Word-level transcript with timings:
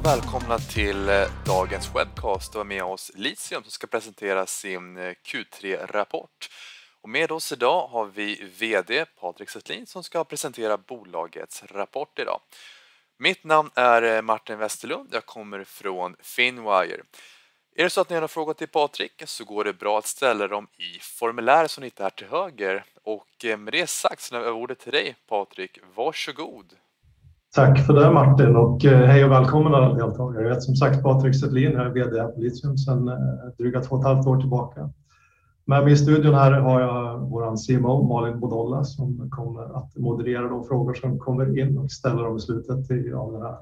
och 0.00 0.06
välkomna 0.06 0.58
till 0.58 1.08
eh, 1.08 1.26
dagens 1.46 1.94
webcast 1.94 2.56
och 2.56 2.66
med 2.66 2.84
oss 2.84 3.12
Litium 3.14 3.62
som 3.62 3.70
ska 3.70 3.86
presentera 3.86 4.46
sin 4.46 4.96
eh, 4.96 5.14
Q3-rapport. 5.24 6.50
Och 7.00 7.08
med 7.08 7.32
oss 7.32 7.52
idag 7.52 7.86
har 7.86 8.06
vi 8.06 8.50
VD 8.58 9.04
Patrik 9.20 9.50
Settlin 9.50 9.86
som 9.86 10.04
ska 10.04 10.24
presentera 10.24 10.78
bolagets 10.78 11.62
rapport 11.62 12.18
idag. 12.18 12.40
Mitt 13.18 13.44
namn 13.44 13.70
är 13.74 14.02
eh, 14.02 14.22
Martin 14.22 14.58
Westerlund, 14.58 15.08
jag 15.12 15.26
kommer 15.26 15.64
från 15.64 16.16
Finwire. 16.20 17.02
Är 17.76 17.84
det 17.84 17.90
så 17.90 18.00
att 18.00 18.08
ni 18.08 18.14
har 18.14 18.20
några 18.20 18.28
frågor 18.28 18.54
till 18.54 18.68
Patrik 18.68 19.22
så 19.24 19.44
går 19.44 19.64
det 19.64 19.72
bra 19.72 19.98
att 19.98 20.06
ställa 20.06 20.48
dem 20.48 20.68
i 20.76 20.98
formuläret 21.00 21.70
som 21.70 21.80
ni 21.80 21.86
hittar 21.86 22.04
här 22.04 22.10
till 22.10 22.26
höger. 22.26 22.84
Och 23.02 23.44
med 23.58 23.72
det 23.72 23.86
sagt 23.86 24.22
så 24.22 24.34
lämnar 24.34 24.48
jag 24.48 24.56
ordet 24.56 24.78
till 24.78 24.92
dig 24.92 25.16
Patrik, 25.28 25.78
varsågod. 25.94 26.76
Tack 27.54 27.86
för 27.86 27.94
det 27.94 28.10
Martin 28.10 28.56
och 28.56 28.84
eh, 28.84 29.06
hej 29.06 29.24
och 29.24 29.30
välkommen 29.30 29.74
alla 29.74 29.94
deltagare. 29.94 30.42
Jag 30.42 30.48
heter 30.48 30.60
som 30.60 30.76
sagt 30.76 31.02
Patrik 31.02 31.40
Sedlin, 31.40 31.72
jag 31.72 31.86
är 31.86 31.90
VD 31.90 32.22
på 32.22 32.40
Litium 32.40 32.78
sedan 32.78 33.08
eh, 33.08 33.14
dryga 33.58 33.80
två 33.80 33.94
och 33.94 34.00
ett 34.00 34.06
halvt 34.06 34.26
år 34.26 34.40
tillbaka. 34.40 34.90
Med 35.64 35.84
mig 35.84 35.92
i 35.92 35.96
studion 35.96 36.34
här 36.34 36.52
har 36.52 36.80
jag 36.80 37.18
vår 37.18 37.66
CMO 37.66 38.02
Malin 38.02 38.40
Bodolla 38.40 38.84
som 38.84 39.30
kommer 39.30 39.78
att 39.78 39.96
moderera 39.96 40.48
de 40.48 40.64
frågor 40.64 40.94
som 40.94 41.18
kommer 41.18 41.58
in 41.58 41.78
och 41.78 41.90
ställa 41.90 42.22
dem 42.22 42.36
i 42.36 42.40
slutet 42.40 42.90
av 43.14 43.32
den 43.32 43.42
här 43.42 43.56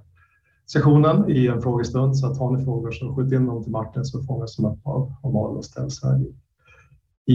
sessionen 0.73 1.31
i 1.31 1.47
en 1.47 1.63
frågestund. 1.63 2.17
Så 2.19 2.27
att 2.27 2.39
har 2.39 2.57
ni 2.57 2.65
frågor 2.65 2.91
så 2.91 3.15
skjut 3.15 3.33
in 3.33 3.47
dem 3.47 3.63
till 3.63 3.73
Martin 3.73 4.05
så 4.05 4.23
fångas 4.23 4.57
de 4.57 4.67
upp 4.67 4.87
av, 4.87 5.33
Malin 5.33 5.57
och 5.57 5.65
ställs 5.65 6.05
här 6.05 6.21
i, 6.21 6.35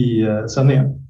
i 0.00 0.22
eh, 0.22 0.46
sändningen. 0.46 1.00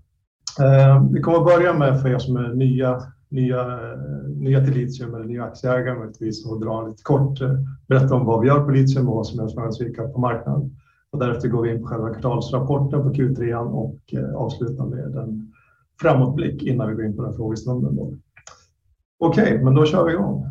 Vi 1.12 1.20
kommer 1.20 1.38
att 1.38 1.44
börja 1.44 1.74
med 1.74 2.02
för 2.02 2.08
er 2.08 2.18
som 2.18 2.36
är 2.36 2.54
nya 2.54 3.02
nya, 3.34 3.78
nya 4.26 4.64
till 4.64 4.74
Litium 4.74 5.14
eller 5.14 5.24
nya 5.24 5.44
aktieägare 5.44 5.98
möjligtvis 5.98 6.46
och 6.46 6.60
dra 6.60 6.86
lite 6.86 7.02
kort, 7.02 7.40
eh, 7.40 7.54
berätta 7.88 8.14
om 8.14 8.26
vad 8.26 8.40
vi 8.40 8.46
gör 8.46 8.64
på 8.64 8.70
Litium 8.70 9.08
och 9.08 9.16
vad 9.16 9.26
som 9.26 9.40
är 9.40 9.48
framgångsrika 9.48 10.08
på 10.08 10.20
marknaden. 10.20 10.76
Och 11.10 11.18
därefter 11.18 11.48
går 11.48 11.62
vi 11.62 11.70
in 11.70 11.80
på 11.80 11.86
själva 11.86 12.14
kvartalsrapporten 12.14 13.02
på 13.02 13.08
Q3 13.08 13.54
och 13.54 14.14
eh, 14.14 14.34
avslutar 14.34 14.86
med 14.86 15.16
en 15.16 15.52
framåtblick 16.00 16.62
innan 16.62 16.88
vi 16.88 16.94
går 16.94 17.04
in 17.04 17.16
på 17.16 17.22
den 17.22 17.34
frågestunden. 17.34 17.98
Okej, 17.98 19.42
okay, 19.42 19.64
men 19.64 19.74
då 19.74 19.84
kör 19.84 20.04
vi 20.04 20.12
igång. 20.12 20.44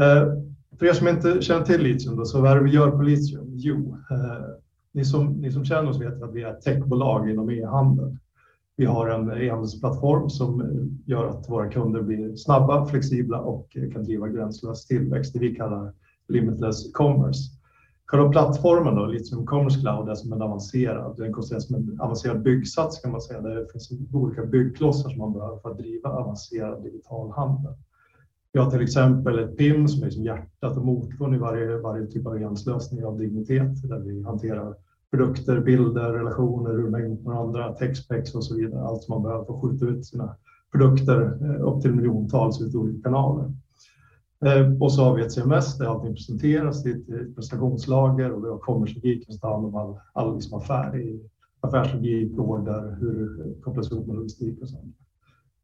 Eh, 0.00 0.24
för 0.78 0.86
er 0.86 0.92
som 0.92 1.08
inte 1.08 1.42
känner 1.42 1.64
till 1.64 1.82
Litium, 1.82 2.16
då, 2.16 2.24
så 2.24 2.40
vad 2.40 2.50
är 2.50 2.56
det 2.56 2.62
vi 2.62 2.70
gör 2.70 2.90
på 2.90 3.02
Litium? 3.02 3.46
Jo, 3.48 3.96
ni, 4.92 5.04
som, 5.04 5.26
ni 5.26 5.52
som 5.52 5.64
känner 5.64 5.90
oss 5.90 6.00
vet 6.00 6.22
att 6.22 6.34
vi 6.34 6.42
är 6.42 6.50
ett 6.50 6.62
techbolag 6.62 7.30
inom 7.30 7.50
e-handel. 7.50 8.16
Vi 8.80 8.86
har 8.86 9.08
en 9.08 9.30
e-handelsplattform 9.30 10.30
som 10.30 10.60
eh, 10.60 10.66
gör 11.06 11.26
att 11.26 11.50
våra 11.50 11.70
kunder 11.70 12.02
blir 12.02 12.36
snabba, 12.36 12.86
flexibla 12.86 13.40
och 13.40 13.76
eh, 13.76 13.90
kan 13.90 14.04
driva 14.04 14.28
gränslös 14.28 14.86
tillväxt, 14.86 15.32
det 15.32 15.38
vi 15.38 15.54
kallar 15.54 15.92
limitless 16.28 16.92
commerce. 16.92 17.40
Själva 18.06 18.28
plattformen 18.28 18.94
då, 18.94 19.06
Litium 19.06 19.46
Commerce 19.46 19.80
Cloud, 19.80 20.08
är 20.08 20.14
som 20.14 20.32
en 20.32 20.42
avancerad, 20.42 21.16
den 21.16 21.32
konstrueras 21.32 21.66
som 21.66 21.76
en 21.76 22.00
avancerad 22.00 22.42
byggsats 22.42 23.00
kan 23.00 23.12
man 23.12 23.20
säga. 23.20 23.40
Det 23.40 23.72
finns 23.72 23.90
olika 24.12 24.46
byggklossar 24.46 25.10
som 25.10 25.18
man 25.18 25.32
behöver 25.32 25.58
för 25.58 25.70
att 25.70 25.78
driva 25.78 26.10
avancerad 26.10 26.82
digital 26.82 27.30
handel. 27.30 27.72
Vi 28.52 28.60
har 28.60 28.70
till 28.70 28.82
exempel 28.82 29.38
ett 29.38 29.56
PIM 29.56 29.88
som 29.88 30.06
är 30.06 30.10
som 30.10 30.24
hjärtat 30.24 30.76
och 30.76 30.84
motorn 30.84 31.34
i 31.34 31.38
varje, 31.38 31.76
varje 31.76 32.06
typ 32.06 32.26
av 32.26 32.38
gränslösning 32.38 33.04
av 33.04 33.18
dignitet 33.18 33.88
där 33.88 33.98
vi 33.98 34.22
hanterar 34.22 34.74
produkter, 35.10 35.60
bilder, 35.60 36.12
relationer, 36.12 36.70
hur 36.70 36.90
man 36.90 37.00
ihop 37.00 37.26
med 37.26 37.36
andra, 37.36 37.72
textpex 37.72 38.34
och 38.34 38.44
så 38.44 38.54
vidare. 38.54 38.82
Allt 38.82 39.02
som 39.02 39.14
man 39.14 39.22
behöver 39.22 39.44
för 39.44 39.54
att 39.54 39.60
skjuta 39.60 39.86
ut 39.86 40.06
sina 40.06 40.36
produkter 40.72 41.38
eh, 41.42 41.68
upp 41.68 41.82
till 41.82 41.94
miljontals 41.94 42.60
ut 42.60 42.74
olika 42.74 43.02
kanaler. 43.02 43.52
Eh, 44.44 44.82
och 44.82 44.92
så 44.92 45.04
har 45.04 45.16
vi 45.16 45.22
ett 45.22 45.32
CMS 45.32 45.78
där 45.78 45.86
allting 45.86 46.14
presenteras 46.14 46.86
i 46.86 46.90
ett 46.90 47.34
prestationslager 47.34 48.32
och 48.32 48.44
vi 48.44 48.48
har 48.48 48.58
kommerslogiken 48.58 49.32
som 49.32 49.40
tar 49.40 49.52
hand 49.52 49.66
om 49.66 49.74
all, 49.74 49.98
all 50.12 50.34
liksom 50.34 50.58
affär 50.58 50.98
i 51.00 51.20
affärslogik, 51.60 52.38
order, 52.38 52.96
hur 53.00 53.38
det 53.38 53.60
kopplas 53.60 53.92
ihop 53.92 54.06
med 54.06 54.16
logistik 54.16 54.62
och 54.62 54.68
sånt. 54.68 54.96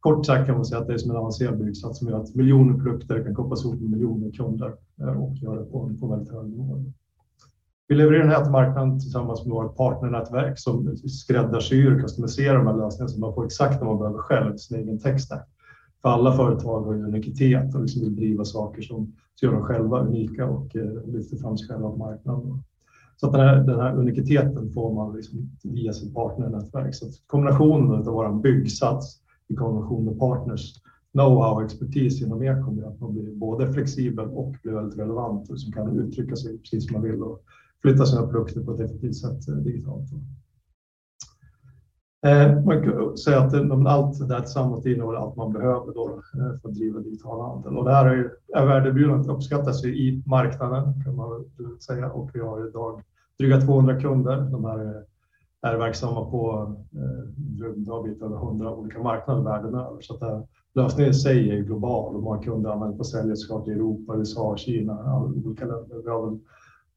Kort 0.00 0.26
sagt 0.26 0.46
kan 0.46 0.54
man 0.54 0.64
säga 0.64 0.80
att 0.80 0.86
det 0.86 0.94
är 0.94 0.98
som 0.98 1.10
en 1.10 1.16
avancerad 1.16 1.58
byggsats 1.58 1.98
som 1.98 2.08
gör 2.08 2.20
att 2.20 2.34
miljoner 2.34 2.74
produkter 2.74 3.24
kan 3.24 3.34
kopplas 3.34 3.64
ihop 3.64 3.80
med 3.80 3.90
miljoner 3.90 4.30
kunder 4.30 4.74
eh, 5.00 5.22
och 5.22 5.36
göra 5.36 5.60
det 5.60 5.64
på, 5.64 5.90
på 6.00 6.06
väldigt 6.06 6.32
hög 6.32 6.48
nivå. 6.48 6.84
Vi 7.88 7.94
levererar 7.94 8.22
den 8.22 8.32
här 8.32 8.42
till 8.42 8.52
marknaden 8.52 9.00
tillsammans 9.00 9.44
med 9.44 9.54
vårt 9.54 9.76
partnernätverk 9.76 10.58
som 10.58 10.96
skräddarsyr 10.96 11.94
och 11.94 12.00
customiserar 12.00 12.58
de 12.58 12.66
här 12.66 12.76
lösningarna 12.76 13.08
så 13.08 13.20
man 13.20 13.34
får 13.34 13.44
exakt 13.44 13.80
vad 13.80 13.86
man 13.88 13.98
behöver 13.98 14.18
själv, 14.18 14.56
sin 14.56 14.78
egen 14.78 14.98
text. 14.98 15.32
För 16.02 16.08
alla 16.08 16.32
företag 16.32 16.82
har 16.82 16.94
ju 16.94 17.04
unikitet 17.04 17.74
och 17.74 17.80
liksom 17.80 18.02
vill 18.02 18.16
driva 18.16 18.44
saker 18.44 18.82
som 18.82 19.12
gör 19.42 19.52
dem 19.52 19.62
själva 19.62 20.00
unika 20.00 20.46
och 20.46 20.76
eh, 20.76 21.06
lyfter 21.06 21.36
fram 21.36 21.58
sig 21.58 21.68
själva 21.68 21.90
på 21.90 21.96
marknaden. 21.96 22.62
Så 23.16 23.26
att 23.26 23.32
den, 23.32 23.40
här, 23.40 23.56
den 23.56 23.80
här 23.80 23.96
unikiteten 23.98 24.72
får 24.72 24.94
man 24.94 25.16
liksom 25.16 25.50
via 25.62 25.92
sitt 25.92 26.14
partnernätverk. 26.14 26.94
Så 26.94 27.06
kombinationen 27.26 27.92
av 27.92 28.04
vår 28.04 28.42
byggsats 28.42 29.20
i 29.48 29.54
kombination 29.54 30.04
med 30.04 30.18
partners 30.18 30.74
know-how 31.12 31.54
och 31.54 31.64
expertis 31.64 32.22
inom 32.22 32.42
er 32.42 32.46
gör 32.46 32.88
att 32.88 33.00
man 33.00 33.12
blir 33.12 33.34
både 33.34 33.72
flexibel 33.72 34.28
och 34.28 34.54
blir 34.62 34.72
väldigt 34.72 34.98
relevant 34.98 35.50
och 35.50 35.60
som 35.60 35.72
kan 35.72 36.00
uttrycka 36.00 36.36
sig 36.36 36.58
precis 36.58 36.86
som 36.86 36.92
man 36.92 37.02
vill 37.02 37.22
och 37.22 37.42
flytta 37.86 38.06
sina 38.06 38.26
produkter 38.26 38.60
på 38.60 38.72
ett 38.72 38.80
effektivt 38.80 39.16
sätt 39.16 39.48
eh, 39.48 39.54
digitalt. 39.54 40.04
Eh, 42.26 42.64
man 42.64 42.82
kan 42.82 43.16
säga 43.16 43.40
att 43.40 43.54
eh, 43.54 43.86
allt 43.86 44.28
det 44.28 44.34
här 44.34 44.40
tillsammans 44.40 44.86
innehåller 44.86 45.18
allt 45.18 45.36
man 45.36 45.52
behöver 45.52 45.94
då 45.94 46.20
för 46.62 46.68
att 46.68 46.74
driva 46.74 47.00
digital 47.00 47.50
handel. 47.50 47.78
Och 47.78 47.84
det 47.84 47.94
här 47.94 48.06
är, 48.06 48.32
är 48.54 48.66
värdebjudandet 48.66 49.28
uppskattas 49.28 49.84
ju 49.84 49.96
i 49.96 50.22
marknaden 50.26 51.04
kan 51.04 51.16
man 51.16 51.44
säga 51.80 52.10
och 52.10 52.30
vi 52.34 52.40
har 52.40 52.68
idag 52.68 53.02
dryga 53.38 53.60
200 53.60 54.00
kunder. 54.00 54.36
De 54.36 54.64
här 54.64 54.78
är, 55.62 55.78
verksamma 55.78 56.30
på 56.30 56.76
en 57.86 58.04
bit 58.04 58.22
över 58.22 58.36
100 58.36 58.74
olika 58.74 59.02
marknader 59.02 59.42
världen 59.42 59.74
över. 59.74 60.00
Så 60.00 60.14
att 60.14 60.20
här, 60.20 60.46
lösningen 60.74 61.10
i 61.10 61.14
sig 61.14 61.50
är 61.50 61.62
global 61.62 62.16
och 62.16 62.22
många 62.22 62.42
kunder 62.42 62.70
använder 62.70 62.98
på 62.98 63.04
säljare 63.04 63.70
i 63.70 63.72
Europa, 63.72 64.16
USA, 64.16 64.56
Kina, 64.56 64.92
alla 64.92 65.26
olika 65.26 65.64
länder. 65.64 66.02
Vi 66.04 66.10
har 66.10 66.38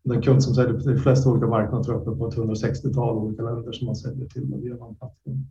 den 0.03 0.21
kund 0.21 0.43
som 0.43 0.55
säljer 0.55 0.79
på 0.79 0.89
de 0.89 0.97
flesta 0.97 1.29
olika 1.29 1.47
marknader 1.47 1.83
tror 1.83 2.03
jag 2.05 2.17
på 2.19 2.27
ett 2.27 2.35
160-tal 2.35 3.17
olika 3.17 3.43
länder 3.43 3.71
som 3.71 3.85
man 3.85 3.95
säljer 3.95 4.27
till 4.27 4.45
med 4.45 4.59
via 4.59 4.75
plattform. 4.75 5.47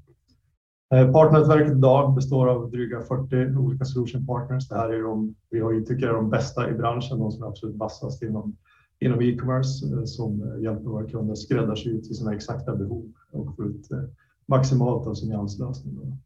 Eh, 0.94 1.12
partnernätverket 1.12 1.72
idag 1.72 2.14
består 2.14 2.48
av 2.48 2.70
dryga 2.70 3.00
40 3.00 3.56
olika 3.56 3.84
solution 3.84 4.26
partners. 4.26 4.68
Det 4.68 4.74
här 4.74 4.88
är 4.88 5.02
de 5.02 5.34
vi 5.50 5.60
har, 5.60 5.80
tycker 5.80 6.08
är 6.08 6.12
de 6.12 6.30
bästa 6.30 6.70
i 6.70 6.72
branschen, 6.72 7.18
de 7.18 7.32
som 7.32 7.42
är 7.42 7.48
absolut 7.48 7.76
vassast 7.76 8.22
inom 8.22 8.56
inom 9.00 9.20
e-commerce 9.20 9.86
eh, 9.86 10.04
som 10.04 10.62
hjälper 10.62 10.90
våra 10.90 11.08
kunder 11.08 11.34
skräddarsy 11.34 12.02
till 12.02 12.16
sina 12.16 12.34
exakta 12.34 12.76
behov 12.76 13.12
och 13.32 13.56
få 13.56 13.64
ut 13.64 13.90
eh, 13.90 13.98
maximalt 14.46 15.06
av 15.06 15.14
sin 15.14 15.28
nyanslösning. 15.28 16.18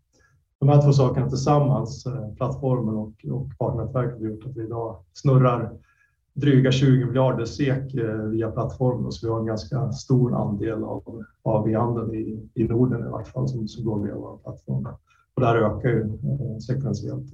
De 0.58 0.68
här 0.68 0.82
två 0.82 0.92
sakerna 0.92 1.28
tillsammans, 1.28 2.06
plattformen 2.36 2.94
och, 2.94 3.24
och 3.30 3.58
partnernätverket, 3.58 4.18
har 4.18 4.26
gjort 4.26 4.46
att 4.46 4.56
vi 4.56 4.62
idag 4.62 5.04
snurrar 5.12 5.78
dryga 6.34 6.72
20 6.72 7.06
miljarder 7.06 7.44
SEK 7.44 7.94
eh, 7.94 8.14
via 8.14 8.50
plattformen. 8.50 9.12
Så 9.12 9.26
vi 9.26 9.32
har 9.32 9.40
en 9.40 9.46
ganska 9.46 9.92
stor 9.92 10.34
andel 10.34 10.84
av, 10.84 11.24
av 11.42 11.70
e-handeln 11.70 12.14
i, 12.14 12.50
i 12.54 12.64
Norden 12.64 13.06
i 13.06 13.10
vart 13.10 13.28
fall 13.28 13.48
som, 13.48 13.68
som 13.68 13.84
går 13.84 14.04
via 14.04 14.14
våra 14.14 14.36
plattformar. 14.36 14.96
Och 15.34 15.42
där 15.42 15.56
ökar 15.56 15.88
ju 15.88 16.00
eh, 16.02 16.58
sekventiellt. 16.58 17.32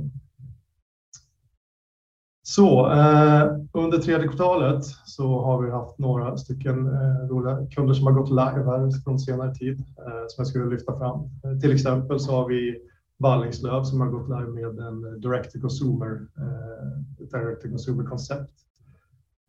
Så 2.42 2.92
eh, 2.92 3.44
under 3.72 3.98
tredje 3.98 4.28
kvartalet 4.28 4.84
så 5.04 5.42
har 5.42 5.62
vi 5.62 5.70
haft 5.70 5.98
några 5.98 6.36
stycken 6.36 6.86
eh, 6.86 7.28
roliga 7.28 7.66
kunder 7.70 7.94
som 7.94 8.06
har 8.06 8.12
gått 8.12 8.30
live 8.30 8.64
här 8.64 9.02
från 9.04 9.18
senare 9.18 9.54
tid 9.54 9.80
eh, 9.80 10.24
som 10.28 10.36
jag 10.36 10.46
skulle 10.46 10.70
lyfta 10.70 10.96
fram. 10.96 11.20
Eh, 11.20 11.60
till 11.60 11.72
exempel 11.72 12.20
så 12.20 12.32
har 12.32 12.48
vi 12.48 12.80
Vallingslöv 13.20 13.84
som 13.84 14.00
har 14.00 14.08
gått 14.08 14.28
live 14.28 14.46
med 14.46 14.86
en 14.86 15.20
direct 15.20 15.52
to 15.52 15.60
consumer, 15.60 16.26
eh, 16.36 17.26
direct 17.26 17.62
to 17.62 17.68
consumer 17.68 18.04
koncept 18.04 18.52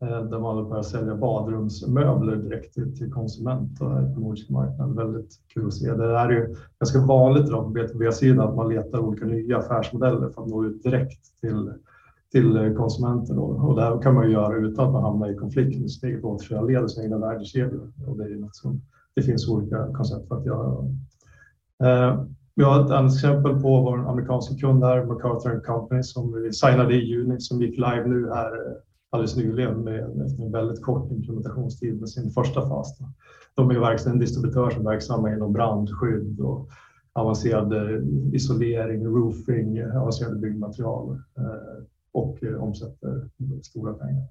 Eh, 0.02 0.24
där 0.24 0.38
man 0.38 0.68
börjar 0.68 0.82
sälja 0.82 1.14
badrumsmöbler 1.14 2.36
direkt 2.36 2.74
till, 2.74 2.96
till 2.96 3.12
konsumenter 3.12 4.14
på 4.14 4.20
nordiska 4.20 4.52
marknaden. 4.52 4.96
Väldigt 4.96 5.32
kul 5.54 5.66
att 5.66 5.74
se. 5.74 5.94
Det 5.94 6.04
är 6.04 6.30
ju 6.30 6.56
ganska 6.80 7.06
vanligt 7.06 7.46
idag 7.46 7.64
på 7.64 7.78
B2B-sidan 7.78 8.48
att 8.48 8.56
man 8.56 8.68
letar 8.68 8.98
olika 8.98 9.24
nya 9.24 9.58
affärsmodeller 9.58 10.28
för 10.28 10.42
att 10.42 10.48
nå 10.48 10.64
ut 10.64 10.82
direkt 10.82 11.40
till, 11.40 11.72
till 12.32 12.74
konsumenter. 12.76 13.34
Då. 13.34 13.42
Och 13.42 13.76
det 13.76 13.82
här 13.82 14.02
kan 14.02 14.14
man 14.14 14.26
ju 14.26 14.32
göra 14.32 14.56
utan 14.56 14.86
att 14.86 14.92
man 14.92 15.02
hamnar 15.02 15.30
i 15.30 15.36
konflikt 15.36 15.80
med 15.80 15.90
sitt 15.90 16.04
eget 16.04 16.24
återförsäljningsled 16.24 16.82
och 16.82 16.90
sina 16.90 17.04
egna 17.04 17.18
värdekedjor. 17.18 17.92
Och 18.06 18.18
det, 18.18 18.24
är 18.24 18.36
något 18.36 18.56
som, 18.56 18.80
det 19.14 19.22
finns 19.22 19.48
olika 19.48 19.92
koncept 19.92 20.28
för 20.28 20.36
att 20.36 20.46
göra. 20.46 20.84
Eh, 21.82 22.24
vi 22.54 22.64
har 22.64 22.84
ett 22.84 22.90
annat 22.90 23.12
exempel 23.12 23.52
på 23.52 23.82
vår 23.82 24.10
amerikanska 24.10 24.54
kund 24.54 24.84
här, 24.84 25.04
MacArthur 25.04 25.60
Company, 25.60 26.02
som 26.02 26.32
vi 26.32 26.52
signade 26.52 26.94
i 26.94 27.04
juni, 27.04 27.40
som 27.40 27.62
gick 27.62 27.76
live 27.76 28.04
nu 28.06 28.28
här 28.28 28.52
eh, 28.52 28.76
alldeles 29.10 29.36
nyligen 29.36 29.80
med, 29.84 30.20
efter 30.26 30.42
en 30.42 30.52
väldigt 30.52 30.82
kort 30.82 31.10
implementationstid 31.10 32.00
med 32.00 32.08
sin 32.08 32.30
första 32.30 32.68
fas. 32.68 32.98
De 33.54 33.70
är 33.70 33.78
verkligen 33.78 34.12
en 34.12 34.20
distributör 34.20 34.70
som 34.70 34.86
är 34.86 34.90
verksamma 34.90 35.32
inom 35.32 35.52
brandskydd 35.52 36.40
och 36.40 36.70
avancerad 37.12 37.72
eh, 37.72 38.02
isolering, 38.32 39.06
roofing, 39.06 39.76
eh, 39.78 40.02
avancerade 40.02 40.36
byggmaterial 40.36 41.10
eh, 41.10 41.84
och 42.12 42.38
omsätter 42.58 43.28
stora 43.62 43.92
pengar. 43.92 44.24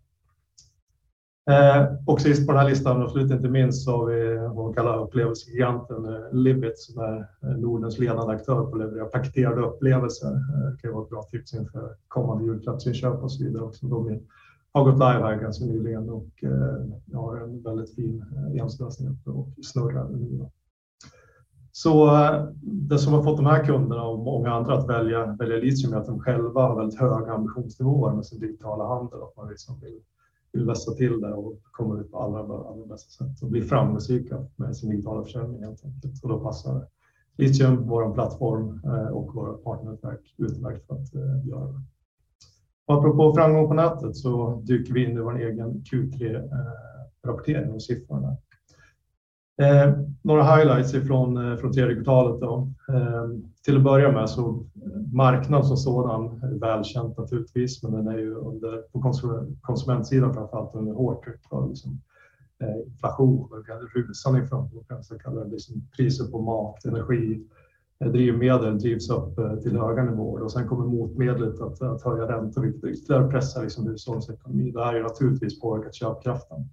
Och 2.06 2.22
sist 2.22 2.48
på 2.48 2.52
den 2.52 2.62
här 2.62 2.70
listan, 2.70 2.98
och 2.98 3.04
absolut 3.04 3.32
inte 3.32 3.50
minst, 3.50 3.84
så 3.86 3.92
har 3.92 4.06
vi 4.06 4.38
vad 4.38 4.66
man 4.66 4.74
kallar 4.74 5.04
upplevelsegiganten 5.04 5.96
Libit 6.32 6.80
som 6.80 7.04
är 7.04 7.28
Nordens 7.58 8.00
ledande 8.00 8.34
aktör 8.34 8.66
på 8.66 8.76
att 8.76 8.78
leverera 8.78 9.06
paketerade 9.06 9.62
upplevelser. 9.62 10.32
Det 10.72 10.78
kan 10.82 10.94
vara 10.94 11.04
ett 11.04 11.10
bra 11.10 11.24
tips 11.24 11.54
inför 11.54 11.96
kommande 12.08 12.46
julklappsinköp 12.46 13.24
och 13.24 13.32
så 13.32 13.44
vidare 13.44 13.64
också. 13.64 13.86
De 13.86 14.20
har 14.74 14.84
gått 14.84 14.94
live 14.94 15.24
här 15.24 15.42
ganska 15.42 15.66
nyligen 15.66 16.10
och 16.10 16.44
eh, 16.44 17.18
har 17.20 17.38
en 17.38 17.62
väldigt 17.62 17.96
fin 17.96 18.26
eh, 18.36 18.58
enhetslösning 18.58 19.18
och 19.26 19.48
snurrar 19.64 20.10
nu. 20.10 20.50
Så 21.72 22.16
eh, 22.16 22.48
det 22.62 23.00
som 23.00 23.14
har 23.14 23.24
fått 23.24 23.38
de 23.38 23.46
här 23.46 23.66
kunderna 23.66 24.04
och 24.04 24.20
många 24.20 24.52
andra 24.52 24.78
att 24.78 24.90
välja, 24.90 25.36
välja 25.40 25.58
Litium 25.58 25.94
är 25.94 25.98
att 25.98 26.06
de 26.06 26.20
själva 26.20 26.62
har 26.62 26.76
väldigt 26.76 27.00
höga 27.00 27.34
ambitionsnivåer 27.34 28.14
med 28.14 28.26
sin 28.26 28.40
digitala 28.40 28.88
handel. 28.88 29.22
Att 29.22 29.38
man 29.38 29.50
liksom 29.50 29.80
vill 29.80 30.00
vill 30.52 30.66
vässa 30.66 30.92
till 30.92 31.22
det 31.22 31.34
och 31.34 31.60
komma 31.72 32.00
ut 32.00 32.12
på 32.12 32.20
allra, 32.20 32.40
allra 32.40 32.86
bästa 32.86 33.26
sätt 33.26 33.42
och 33.42 33.50
bli 33.50 33.62
framgångsrika 33.62 34.46
med 34.56 34.78
sin 34.78 34.90
digitala 34.90 35.24
försäljning 35.24 35.64
helt 35.64 35.86
enkelt. 35.86 36.24
Och 36.24 36.30
då 36.30 36.40
passar 36.40 36.88
Litium, 37.38 37.88
vår 37.88 38.14
plattform 38.14 38.82
och 39.12 39.36
våra 39.36 39.54
partnernätverk 39.54 40.36
utmärkt 40.38 40.88
för 40.88 40.96
att 40.96 41.14
göra 41.46 41.68
det. 41.68 41.82
Och 42.90 42.96
apropå 42.96 43.34
framgång 43.34 43.68
på 43.68 43.74
nätet 43.74 44.16
så 44.16 44.62
dyker 44.66 44.94
vi 44.94 45.06
in 45.06 45.18
i 45.18 45.22
vår 45.22 45.42
egen 45.42 45.84
Q3-rapportering 45.92 47.70
eh, 47.70 47.76
och 47.76 47.84
siffrorna. 47.84 48.38
Eh, 49.62 49.94
några 50.22 50.56
highlights 50.56 50.94
ifrån, 50.94 51.52
eh, 51.52 51.58
från 51.58 51.74
tredje 51.74 51.96
kvartalet. 51.96 52.42
Då. 52.42 52.72
Eh, 52.90 53.28
till 53.66 53.78
att 53.78 53.84
börja 53.84 54.12
med 54.12 54.30
så 54.30 54.50
eh, 54.50 55.14
marknaden 55.14 55.66
som 55.66 55.78
sådan 55.78 56.44
är 56.44 56.60
välkänt 56.60 57.18
naturligtvis, 57.18 57.84
men 57.84 57.92
den 57.92 58.08
är 58.08 58.18
ju 58.18 58.36
under, 58.36 58.78
på 58.78 59.14
konsumentsidan 59.62 60.34
framförallt 60.34 60.76
under 60.76 60.94
hårt 60.94 61.24
tryck 61.24 61.42
av 61.50 61.70
liksom, 61.70 62.02
eh, 62.62 62.78
inflation 62.86 63.50
och 63.52 63.66
rusande 63.96 64.40
inflation, 64.40 64.84
kanske 64.88 65.20
kallar 65.20 65.46
det 65.46 65.52
liksom 65.52 65.88
priser 65.98 66.26
på 66.26 66.42
mat, 66.42 66.86
energi, 66.86 67.34
eh, 67.34 67.42
drivmedel 68.06 68.80
drivs 68.80 69.10
upp 69.10 69.40
eh, 69.40 69.56
till 69.56 69.78
höga 69.78 70.04
nivåer 70.04 70.44
och 70.44 70.52
sen 70.52 70.68
kommer 70.68 70.86
motmedlet 70.86 71.62
att, 71.62 71.82
att 71.82 72.04
höja 72.04 72.28
räntor, 72.28 72.62
vilket 72.62 72.84
ytterligare 72.84 73.32
pressar 73.32 73.64
liksom 73.64 73.88
hushållens 73.88 74.30
ekonomi. 74.30 74.72
Det 74.72 74.84
här 74.84 74.94
har 74.94 75.02
naturligtvis 75.02 75.62
påverkat 75.62 75.96
köpkraften. 75.96 76.70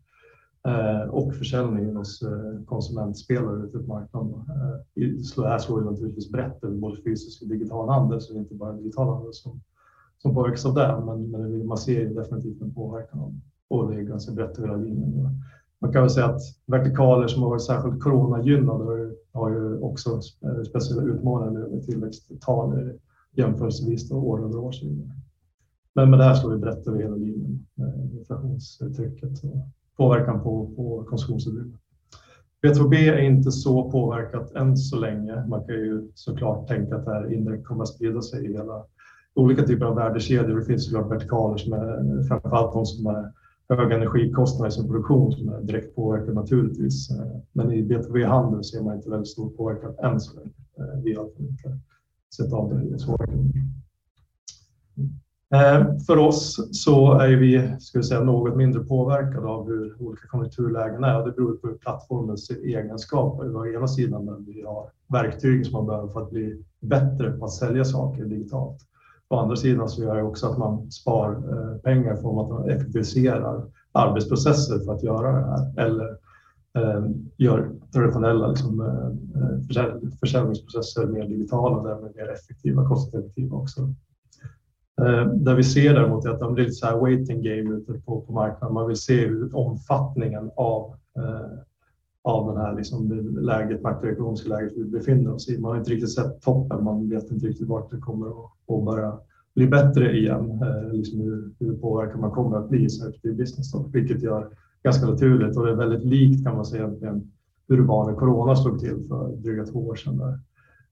Eh, 0.66 1.08
och 1.08 1.34
försäljningen 1.34 1.96
hos 1.96 2.22
eh, 2.22 2.64
konsumentspelare 2.66 3.62
ute 3.66 3.78
på 3.78 3.86
marknaden. 3.86 4.34
Eh, 4.34 5.02
det 5.36 5.48
här 5.48 5.58
slår 5.58 5.80
ju 5.80 5.90
naturligtvis 5.90 6.30
brett 6.30 6.64
över 6.64 6.74
både 6.74 7.02
fysisk 7.02 7.42
och 7.42 7.48
digital 7.48 7.88
handel, 7.88 8.20
så 8.20 8.32
det 8.32 8.38
är 8.38 8.40
inte 8.40 8.54
bara 8.54 8.72
digital 8.72 9.14
handel 9.14 9.32
som, 9.32 9.60
som 10.18 10.34
påverkas 10.34 10.66
av 10.66 10.74
det, 10.74 11.02
men, 11.06 11.30
men 11.30 11.66
man 11.66 11.78
ser 11.78 12.00
ju 12.00 12.14
definitivt 12.14 12.62
en 12.62 12.74
påverkan 12.74 13.40
och 13.68 13.90
det 13.90 13.96
är 13.96 14.02
ganska 14.02 14.32
brett 14.32 14.58
över 14.58 14.68
hela 14.68 14.80
linjen. 14.80 15.42
Man 15.80 15.92
kan 15.92 16.02
väl 16.02 16.10
säga 16.10 16.26
att 16.26 16.40
vertikaler 16.66 17.26
som 17.26 17.42
har 17.42 17.50
varit 17.50 17.62
särskilt 17.62 18.02
coronagynnade 18.02 19.14
har 19.36 19.50
ju 19.50 19.80
också 19.80 20.20
speciella 20.70 21.02
utmaningar 21.02 21.68
med 21.68 21.82
tillväxttal 21.86 22.92
jämförelsevis 23.32 24.08
då, 24.08 24.16
år 24.16 24.44
över 24.44 24.58
år. 24.58 24.74
Men 25.94 26.10
med 26.10 26.18
det 26.18 26.24
här 26.24 26.34
slår 26.34 26.50
vi 26.50 26.58
brett 26.58 26.86
över 26.86 26.98
hela 26.98 27.16
linjen, 27.16 27.66
inflationstrycket 28.12 29.42
påverkan 29.96 30.42
på, 30.42 30.74
på 30.76 31.04
konsumtionsutrymmet. 31.08 31.80
B2B 32.62 32.94
är 32.94 33.18
inte 33.18 33.50
så 33.50 33.90
påverkat 33.90 34.54
än 34.54 34.76
så 34.76 34.98
länge. 34.98 35.46
Man 35.46 35.64
kan 35.66 35.74
ju 35.74 36.08
såklart 36.14 36.68
tänka 36.68 36.96
att 36.96 37.04
det 37.04 37.12
här 37.12 37.32
indirekt 37.32 37.66
kommer 37.66 37.82
att 37.82 37.88
sprida 37.88 38.22
sig 38.22 38.46
i 38.46 38.52
hela 38.52 38.84
olika 39.34 39.62
typer 39.62 39.84
av 39.84 39.96
värdekedjor. 39.96 40.58
Det 40.58 40.64
finns 40.64 40.84
såklart 40.84 41.10
vertikaler 41.10 41.56
som 41.56 41.72
är 41.72 42.22
framförallt 42.22 42.72
de 42.72 42.86
som 42.86 43.06
är 43.06 43.32
höga 43.68 43.96
energikostnader 43.96 44.68
i 44.68 44.72
sin 44.72 44.86
produktion 44.86 45.32
som 45.32 45.48
är 45.48 45.60
direkt 45.60 45.96
påverkad 45.96 46.34
naturligtvis. 46.34 47.08
Men 47.52 47.72
i 47.72 47.82
B2B-handel 47.82 48.64
ser 48.64 48.82
man 48.82 48.96
inte 48.96 49.10
väldigt 49.10 49.28
stor 49.28 49.50
påverkan 49.50 49.94
än 49.98 50.20
så 50.20 50.36
länge. 50.36 50.50
Eh, 50.78 51.02
vi 51.04 51.14
har 51.14 51.24
inte 51.24 51.78
sett 52.36 52.52
av 52.52 52.74
det 52.74 52.96
i 52.96 52.98
så 52.98 53.16
eh, 55.54 55.98
för 56.06 56.16
oss 56.18 56.68
så 56.72 57.12
är 57.12 57.36
vi 57.36 57.76
ska 57.78 57.98
vi 57.98 58.04
säga, 58.04 58.20
något 58.20 58.56
mindre 58.56 58.84
påverkade 58.84 59.46
av 59.46 59.66
hur 59.68 60.02
olika 60.02 60.28
konjunkturlägen 60.28 61.04
är. 61.04 61.24
Det 61.24 61.32
beror 61.32 61.56
på 61.56 61.68
plattformens 61.68 62.50
egenskaper. 62.50 63.56
Å 63.56 63.66
ena 63.66 63.88
sidan 63.88 64.26
där 64.26 64.36
vi 64.46 64.62
har 64.62 64.90
verktyg 65.08 65.66
som 65.66 65.72
man 65.72 65.86
behöver 65.86 66.08
för 66.08 66.22
att 66.22 66.30
bli 66.30 66.64
bättre 66.80 67.30
på 67.30 67.44
att 67.44 67.52
sälja 67.52 67.84
saker 67.84 68.24
digitalt. 68.24 68.78
Å 69.28 69.36
andra 69.36 69.56
sidan 69.56 69.88
så 69.88 70.02
gör 70.02 70.16
det 70.16 70.22
också 70.22 70.46
att 70.46 70.58
man 70.58 70.90
spar 70.90 71.30
eh, 71.30 71.78
pengar 71.78 72.16
för 72.16 72.28
att 72.42 72.48
man 72.48 72.70
effektiviserar 72.70 73.64
arbetsprocesser 73.92 74.78
för 74.78 74.94
att 74.94 75.02
göra 75.02 75.32
det 75.32 75.44
här. 75.46 75.86
Eller 75.86 76.08
eh, 76.78 77.04
gör 77.36 77.70
traditionella 77.92 78.46
liksom, 78.46 78.80
eh, 78.80 80.10
försäljningsprocesser 80.20 81.06
mer 81.06 81.28
digitala 81.28 81.76
och 81.76 81.88
därmed 81.88 82.16
mer 82.16 82.32
effektiva, 82.32 82.88
kostnadseffektiva 82.88 83.56
också. 83.56 83.94
Där 85.34 85.54
vi 85.54 85.62
ser 85.62 85.94
däremot 85.94 86.24
är 86.24 86.30
att 86.30 86.40
det 86.40 86.46
är 86.46 86.56
lite 86.56 86.72
så 86.72 86.86
här 86.86 86.96
waiting 86.96 87.42
game 87.42 87.76
ute 87.76 87.92
på, 87.92 88.20
på 88.20 88.32
marknaden. 88.32 88.74
Man 88.74 88.86
vill 88.86 88.96
se 88.96 89.26
hur 89.26 89.56
omfattningen 89.56 90.50
av, 90.56 90.94
eh, 91.16 91.58
av 92.22 92.46
den 92.46 92.56
här 92.56 92.76
liksom, 92.76 93.12
läget, 93.40 93.82
makroekonomiska 93.82 94.48
läget 94.48 94.72
vi 94.76 94.84
befinner 94.84 95.34
oss 95.34 95.48
i. 95.48 95.58
Man 95.58 95.70
har 95.70 95.78
inte 95.78 95.90
riktigt 95.90 96.14
sett 96.14 96.42
toppen, 96.42 96.84
man 96.84 97.08
vet 97.08 97.30
inte 97.30 97.46
riktigt 97.46 97.68
vart 97.68 97.90
det 97.90 97.98
kommer 97.98 98.26
att, 98.26 98.50
och 98.66 98.84
börja 98.84 99.18
bli 99.54 99.66
bättre 99.66 100.16
igen. 100.16 100.62
Eh, 100.62 100.92
liksom 100.92 101.20
hur, 101.20 101.54
hur 101.58 101.76
påverkad 101.76 102.20
man 102.20 102.30
kommer 102.30 102.56
att 102.56 102.68
bli 102.68 102.84
i 102.84 102.90
Certified 102.90 103.36
Business, 103.36 103.72
då, 103.72 103.90
vilket 103.92 104.22
gör 104.22 104.48
ganska 104.82 105.06
naturligt 105.06 105.56
och 105.56 105.66
det 105.66 105.72
är 105.72 105.76
väldigt 105.76 106.04
likt 106.04 106.44
kan 106.44 106.56
man 106.56 106.64
säga 106.64 106.84
egentligen 106.84 107.32
hur 107.68 107.76
det 107.76 107.82
var 107.82 108.10
när 108.10 108.18
corona 108.18 108.56
slog 108.56 108.80
till 108.80 109.04
för 109.08 109.36
dryga 109.36 109.64
två 109.64 109.86
år 109.86 109.94
sedan. 109.94 110.16
Där 110.16 110.38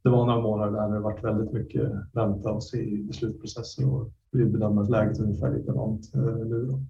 det 0.05 0.11
var 0.11 0.26
några 0.26 0.41
månader 0.41 0.73
där 0.73 0.94
det 0.94 1.00
varit 1.00 1.25
väldigt 1.25 1.53
mycket 1.53 1.93
vänta 2.12 2.53
och 2.53 2.65
se 2.65 2.79
i 2.79 3.05
beslutsprocesser 3.05 3.94
och 3.94 4.11
vi 4.32 4.44
bedömer 4.44 4.82
att 4.82 4.91
läget 4.91 5.19
är 5.19 5.23
ungefär 5.23 5.59
likadant 5.59 6.15
eh, 6.15 6.21
nu. 6.23 6.67
Då. 6.67 6.81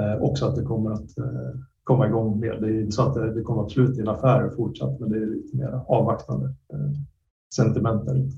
Eh, 0.00 0.22
också 0.22 0.46
att 0.46 0.56
det 0.56 0.62
kommer 0.62 0.90
att 0.90 1.18
eh, 1.18 1.60
komma 1.84 2.06
igång 2.08 2.40
mer. 2.40 2.60
Det 2.60 2.66
är 2.66 2.80
inte 2.80 2.92
så 2.92 3.02
att 3.02 3.14
det, 3.14 3.34
det 3.34 3.42
kommer 3.42 3.62
absolut 3.62 3.98
in 3.98 4.08
affärer 4.08 4.50
fortsatt, 4.50 5.00
men 5.00 5.10
det 5.10 5.16
är 5.16 5.26
lite 5.26 5.56
mer 5.56 5.80
avvaktande 5.86 6.46
eh, 6.46 6.90
sentiment 7.54 8.06
där 8.06 8.14
ute. 8.14 8.36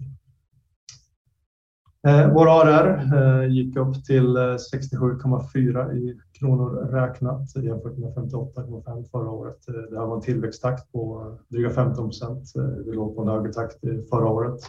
Eh, 2.07 2.33
vår 2.33 2.47
ARR 2.49 2.89
eh, 3.15 3.53
gick 3.53 3.77
upp 3.77 4.05
till 4.05 4.37
eh, 4.37 4.41
67,4 4.41 5.93
i 5.93 6.21
kronor 6.33 6.71
räknat 6.91 7.57
jämfört 7.57 7.99
med 7.99 8.15
58,5 8.15 9.05
förra 9.11 9.31
året. 9.31 9.59
Det 9.67 9.99
här 9.99 10.07
var 10.07 10.17
en 10.17 10.23
tillväxttakt 10.23 10.93
på 10.93 11.33
dryga 11.49 11.71
15 11.71 12.05
procent. 12.05 12.53
Vi 12.87 12.93
låg 12.93 13.17
på 13.17 13.23
en 13.23 13.29
högre 13.29 13.53
takt 13.53 13.81
förra 14.11 14.29
året. 14.29 14.61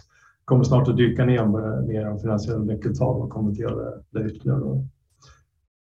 Kommer 0.45 0.63
snart 0.63 0.87
att 0.87 0.97
dyka 0.97 1.25
ner 1.25 1.45
med 1.45 1.87
mer 1.87 2.09
om 2.09 2.19
finansiella 2.19 2.63
nyckeltal 2.63 3.21
och 3.21 3.29
kommentera 3.29 3.93
det 4.09 4.25
ytterligare. 4.25 4.87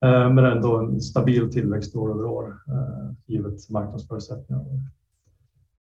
Men 0.02 0.46
ändå 0.46 0.78
en 0.78 1.02
stabil 1.02 1.52
tillväxt 1.52 1.96
år 1.96 2.12
över 2.12 2.26
år 2.26 2.54
givet 3.26 3.70
marknadsförutsättningar. 3.70 4.64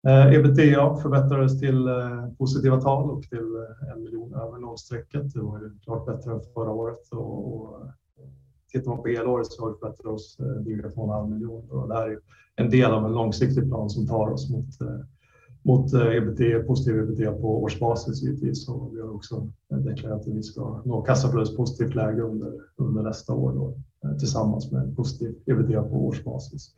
Eh, 0.06 0.34
ebitda 0.34 0.96
förbättrades 0.96 1.60
till 1.60 1.88
eh, 1.88 2.28
positiva 2.38 2.80
tal 2.80 3.10
och 3.10 3.22
till 3.22 3.38
eh, 3.38 3.92
en 3.92 4.02
miljon 4.02 4.34
över 4.34 4.58
nollstrecket. 4.58 5.34
Det 5.34 5.40
var 5.40 5.58
ju 5.58 5.78
klart 5.84 6.06
bättre 6.06 6.32
än 6.32 6.40
förra 6.54 6.70
året. 6.70 7.12
Och 7.12 7.80
tittar 8.72 8.90
man 8.90 9.02
på 9.02 9.08
helåret 9.08 9.46
så 9.46 9.62
har 9.62 9.70
vi 9.70 9.78
förbättrat 9.78 10.06
oss 10.06 10.36
dryga 10.36 10.88
2,5 10.88 11.30
miljoner. 11.30 11.88
Det 11.88 11.94
här 11.94 12.08
är 12.08 12.18
en 12.56 12.70
del 12.70 12.90
av 12.90 13.04
en 13.04 13.12
långsiktig 13.12 13.68
plan 13.68 13.90
som 13.90 14.06
tar 14.06 14.30
oss 14.30 14.50
mot, 14.50 14.66
mot 15.62 15.94
EBT, 15.94 16.66
positiv 16.66 16.98
ebitda 16.98 17.32
på 17.32 17.62
årsbasis 17.62 18.22
givetvis. 18.22 18.68
Och 18.68 18.96
vi 18.96 19.00
har 19.00 19.14
också 19.14 19.48
deklarerat 19.68 20.20
att 20.20 20.26
vi 20.26 20.42
ska 20.42 20.82
nå 20.84 21.02
kassaflödespositivt 21.02 21.94
läge 21.94 22.22
under, 22.22 22.52
under 22.76 23.02
nästa 23.02 23.34
år 23.34 23.52
då, 23.52 23.74
tillsammans 24.18 24.72
med 24.72 24.82
en 24.82 24.94
positiv 24.94 25.34
ebitda 25.46 25.82
på 25.82 26.06
årsbasis. 26.06 26.74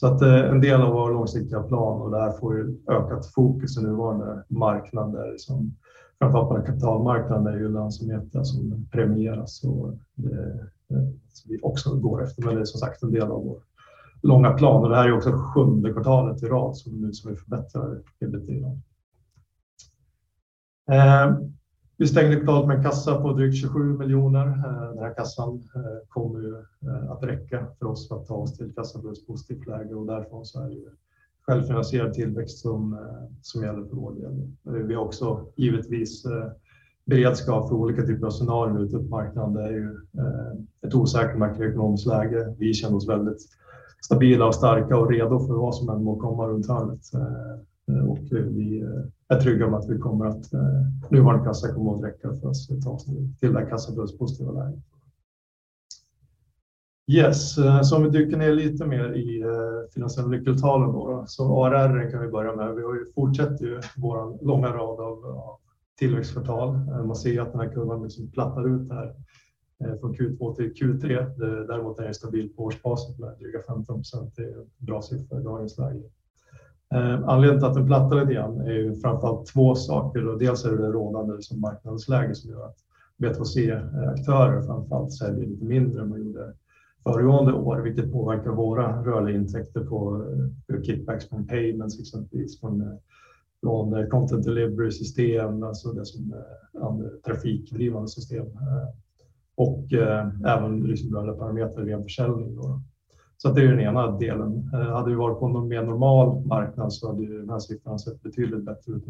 Så 0.00 0.06
att 0.06 0.22
eh, 0.22 0.50
en 0.50 0.60
del 0.60 0.82
av 0.82 0.92
vår 0.92 1.10
långsiktiga 1.10 1.62
plan 1.62 2.02
och 2.02 2.10
det 2.10 2.20
här 2.20 2.32
får 2.32 2.56
ju 2.56 2.78
ökat 2.88 3.26
fokus 3.26 3.78
i 3.78 3.82
nuvarande 3.82 4.44
marknader 4.48 5.34
som 5.38 5.76
framförallt 6.18 6.48
på 6.48 6.56
den 6.56 6.66
kapitalmarknaden 6.66 7.46
är 7.46 7.58
ju 7.58 7.68
lönsamheten 7.68 8.44
som 8.44 8.88
premieras 8.92 9.64
och 9.64 9.92
det, 10.14 10.68
som 11.28 11.50
vi 11.50 11.58
också 11.62 11.94
går 11.94 12.24
efter. 12.24 12.42
Men 12.42 12.54
det 12.54 12.60
är 12.60 12.64
som 12.64 12.80
sagt 12.80 13.02
en 13.02 13.12
del 13.12 13.22
av 13.22 13.44
vår 13.44 13.58
långa 14.22 14.50
plan 14.50 14.82
och 14.82 14.88
det 14.90 14.96
här 14.96 15.08
är 15.08 15.16
också 15.16 15.32
sjunde 15.32 15.92
kvartalet 15.92 16.42
i 16.42 16.46
rad 16.46 16.76
som 16.76 17.00
nu 17.00 17.12
som 17.12 17.30
vi 17.30 17.36
förbättrar 17.36 18.02
ebitda. 18.20 18.76
Vi 22.00 22.06
stängde 22.06 22.36
kvartalet 22.36 22.68
med 22.68 22.76
en 22.76 22.82
kassa 22.82 23.20
på 23.20 23.32
drygt 23.32 23.56
27 23.56 23.98
miljoner. 23.98 24.46
Eh, 24.46 24.94
den 24.94 24.98
här 24.98 25.14
kassan 25.14 25.54
eh, 25.74 26.08
kommer 26.08 26.40
ju 26.40 26.54
eh, 26.88 27.10
att 27.10 27.22
räcka 27.22 27.66
för 27.78 27.86
oss 27.86 28.08
för 28.08 28.16
att 28.16 28.26
ta 28.26 28.34
oss 28.34 28.56
till 28.56 28.74
kassaflödespositivt 28.74 29.66
läge 29.66 29.94
och 29.94 30.06
därifrån 30.06 30.44
så 30.44 30.60
är 30.60 30.68
det 30.68 30.76
självfinansierad 31.42 32.14
tillväxt 32.14 32.58
som, 32.58 32.98
som 33.42 33.62
gäller 33.62 33.84
för 33.84 33.96
vår 33.96 34.12
del. 34.12 34.86
Vi 34.86 34.94
har 34.94 35.04
också 35.04 35.46
givetvis 35.56 36.26
beredskap 37.04 37.68
för 37.68 37.76
olika 37.76 38.02
typer 38.02 38.26
av 38.26 38.30
scenarier 38.30 38.84
ute 38.84 38.96
på 38.96 39.02
marknaden. 39.02 39.54
Det 39.54 39.62
är 39.62 39.72
ju 39.72 39.96
ett 40.86 40.94
osäkert 40.94 41.38
makroekonomiskt 41.38 42.06
läge. 42.06 42.54
Vi 42.58 42.74
känner 42.74 42.96
oss 42.96 43.08
väldigt 43.08 43.42
stabila 44.04 44.46
och 44.46 44.54
starka 44.54 44.96
och 44.96 45.10
redo 45.10 45.46
för 45.46 45.54
vad 45.54 45.74
som 45.74 45.88
än 45.88 46.04
må 46.04 46.20
komma 46.20 46.46
runt 46.46 46.68
hörnet. 46.68 47.00
Eh, 47.90 48.10
och 48.10 48.32
eh, 48.32 48.44
vi 48.44 48.80
eh, 48.80 49.36
är 49.36 49.40
trygga 49.40 49.70
med 49.70 49.78
att 49.78 49.90
vi 49.90 49.98
kommer 49.98 50.26
att 50.26 50.52
nuvarande 51.10 51.44
kassa 51.44 51.74
kommer 51.74 51.94
att 51.94 52.04
räcka 52.04 52.34
för 52.34 52.48
oss 52.48 52.70
att 52.70 52.82
ta 52.82 52.90
oss 52.90 53.04
till 53.40 53.52
det 53.52 53.66
kassaflödespositiva 53.66 54.52
läget. 54.52 54.84
Yes, 57.12 57.54
så 57.82 57.96
om 57.96 58.02
vi 58.02 58.10
dyker 58.10 58.36
ner 58.36 58.52
lite 58.52 58.86
mer 58.86 59.12
i 59.16 59.44
finansiella 59.94 60.28
nyckeltalen 60.28 60.92
då. 60.92 61.24
Så 61.26 61.64
ARR 61.64 62.10
kan 62.10 62.22
vi 62.22 62.28
börja 62.28 62.56
med. 62.56 62.74
Vi 62.74 62.82
har 62.82 62.94
ju 62.94 63.04
fortsatt 63.14 63.60
ju 63.60 63.80
vår 63.96 64.44
långa 64.44 64.68
rad 64.68 65.00
av 65.00 65.18
tillväxtkvartal. 65.98 66.76
Man 67.06 67.16
ser 67.16 67.30
ju 67.30 67.38
att 67.38 67.52
den 67.52 67.60
här 67.60 67.68
kurvan 67.68 68.02
liksom 68.02 68.30
plattar 68.30 68.68
ut 68.68 68.90
här 68.90 69.14
från 70.00 70.14
Q2 70.14 70.54
till 70.56 70.72
Q3. 70.72 71.38
Däremot 71.66 71.98
är 71.98 72.04
den 72.04 72.14
stabil 72.14 72.54
på 72.56 72.64
årsbasis 72.64 73.18
med 73.18 73.38
dryga 73.38 73.62
15 73.66 73.96
procent. 73.96 74.36
Det 74.36 74.42
är 74.42 74.58
en 74.58 74.70
bra 74.78 75.02
siffra 75.02 75.40
i 75.40 75.42
dagens 75.42 75.78
läge. 75.78 76.02
Eh, 76.94 77.28
anledningen 77.28 77.60
till 77.60 77.68
att 77.68 77.74
den 77.74 77.86
plattar 77.86 78.20
lite 78.20 78.32
grann 78.34 78.60
är 78.60 78.72
ju 78.72 78.94
framför 78.94 79.28
allt 79.28 79.46
två 79.46 79.74
saker. 79.74 80.38
Dels 80.38 80.64
är 80.64 80.70
det 80.70 80.76
det 80.76 80.92
rådande 80.92 81.34
marknadsläge 81.56 82.34
som 82.34 82.50
gör 82.50 82.66
att 82.66 82.76
B2C-aktörer 83.18 84.62
framför 84.62 84.96
allt 84.96 85.12
säljer 85.12 85.46
lite 85.46 85.64
mindre 85.64 86.02
än 86.02 86.08
man 86.08 86.18
gjorde 86.18 86.52
föregående 87.02 87.52
år, 87.52 87.80
vilket 87.80 88.12
påverkar 88.12 88.50
våra 88.50 89.02
rörliga 89.04 89.36
intäkter 89.36 89.84
på 89.84 90.26
eh, 90.72 90.82
kickbacks 90.82 91.28
från 91.28 91.46
payments, 91.46 92.00
exempelvis 92.00 92.60
från 92.60 92.82
eh, 92.82 94.06
content 94.08 94.44
delivery 94.44 94.90
system, 94.90 95.62
alltså 95.62 95.92
det 95.92 96.06
som 96.06 96.34
trafikdrivande 97.26 98.08
system. 98.08 98.46
Och 99.54 99.92
även 100.46 100.80
liksom 100.80 101.14
rörliga 101.14 101.34
parametrar 101.34 101.84
via 101.84 102.02
försäljning 102.02 102.56
då. 102.56 102.80
Så 103.42 103.48
det 103.48 103.62
är 103.62 103.68
den 103.68 103.80
ena 103.80 104.18
delen. 104.18 104.70
Eh, 104.74 104.80
hade 104.80 105.10
vi 105.10 105.16
varit 105.16 105.38
på 105.38 105.46
en 105.46 105.68
mer 105.68 105.82
normal 105.82 106.46
marknad 106.46 106.92
så 106.92 107.08
hade 107.08 107.22
ju 107.22 107.38
den 107.38 107.50
här 107.50 107.58
siffran 107.58 107.98
sett 107.98 108.22
betydligt 108.22 108.64
bättre 108.64 108.92
ut 108.92 109.04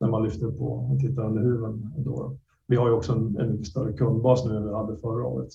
när 0.00 0.08
man 0.08 0.24
lyfter 0.24 0.50
på 0.50 0.64
och 0.64 1.00
tittar 1.00 1.24
under 1.24 1.42
huven 1.42 1.92
då. 1.96 2.36
Vi 2.66 2.76
har 2.76 2.88
ju 2.88 2.94
också 2.94 3.12
en 3.12 3.52
mycket 3.52 3.66
större 3.66 3.92
kundbas 3.92 4.44
nu 4.44 4.56
än 4.56 4.66
vi 4.66 4.74
hade 4.74 4.96
förra 4.96 5.26
året. 5.26 5.48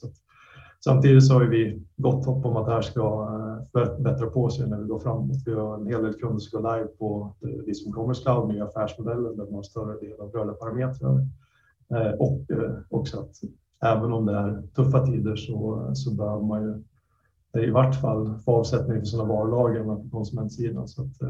Samtidigt 0.83 1.25
så 1.25 1.33
har 1.33 1.41
vi 1.41 1.83
gott 1.97 2.25
hopp 2.25 2.45
om 2.45 2.57
att 2.57 2.65
det 2.65 2.71
här 2.71 2.81
ska 2.81 3.27
eh, 3.77 3.99
bättra 3.99 4.27
på 4.27 4.49
sig 4.49 4.69
när 4.69 4.77
vi 4.77 4.87
går 4.87 4.99
framåt. 4.99 5.37
Vi 5.45 5.53
har 5.53 5.77
en 5.77 5.87
hel 5.87 6.03
del 6.03 6.13
kunder 6.13 6.39
som 6.39 6.61
går 6.61 6.77
live 6.77 6.87
på 6.87 7.35
eh, 7.41 7.65
Litium 7.65 7.93
Commerce 7.93 8.23
Cloud, 8.23 8.47
nya 8.47 8.65
affärsmodeller 8.65 9.29
där 9.29 9.45
man 9.45 9.53
har 9.53 9.63
större 9.63 9.99
del 9.99 10.19
av 10.19 10.31
rörliga 10.31 10.53
parametrar. 10.53 11.27
Och 12.19 12.41
också 12.89 13.19
att 13.19 13.31
även 13.85 14.13
om 14.13 14.25
det 14.25 14.33
är 14.33 14.63
tuffa 14.75 15.05
tider 15.05 15.35
så 15.93 16.15
behöver 16.17 16.43
man 16.43 16.63
ju 16.63 16.83
i 17.53 17.69
vart 17.69 18.01
fall 18.01 18.39
få 18.45 18.51
avsättning 18.55 18.99
för 18.99 19.05
sina 19.05 19.23
varulager 19.23 19.83
på 19.83 20.09
konsumentsidan. 20.11 20.87
Så 20.87 21.01
att 21.01 21.21
eh, 21.21 21.29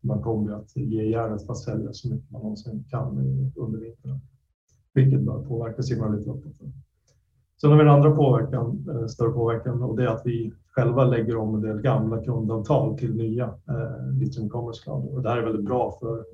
man 0.00 0.22
kommer 0.22 0.52
att 0.52 0.76
ge 0.76 1.10
järnet 1.10 1.46
för 1.46 1.52
att 1.52 1.58
sälja 1.58 1.92
så 1.92 2.08
mycket 2.08 2.30
man 2.30 2.42
någonsin 2.42 2.84
kan 2.90 3.18
under 3.56 3.78
vintern. 3.78 4.20
Vilket 4.94 5.20
bör 5.20 5.44
påverka 5.44 5.82
signalen 5.82 6.18
lite 6.18 6.30
uppåt. 6.30 6.52
Sen 7.60 7.70
har 7.70 7.78
vi 7.78 7.84
den 7.84 7.92
andra 7.92 8.10
påverkan, 8.10 8.86
eh, 8.90 9.06
större 9.06 9.30
påverkan 9.30 9.82
och 9.82 9.96
det 9.96 10.02
är 10.02 10.08
att 10.08 10.22
vi 10.24 10.52
själva 10.68 11.04
lägger 11.04 11.36
om 11.36 11.54
en 11.54 11.60
del 11.60 11.80
gamla 11.80 12.24
kundavtal 12.24 12.98
till 12.98 13.14
nya 13.14 13.44
eh, 13.44 14.12
Litium 14.12 14.48
Commerce 14.48 14.82
Cloud. 14.82 15.22
Det 15.22 15.28
här 15.28 15.38
är 15.38 15.44
väldigt 15.44 15.64
bra 15.64 15.96
för 16.00 16.24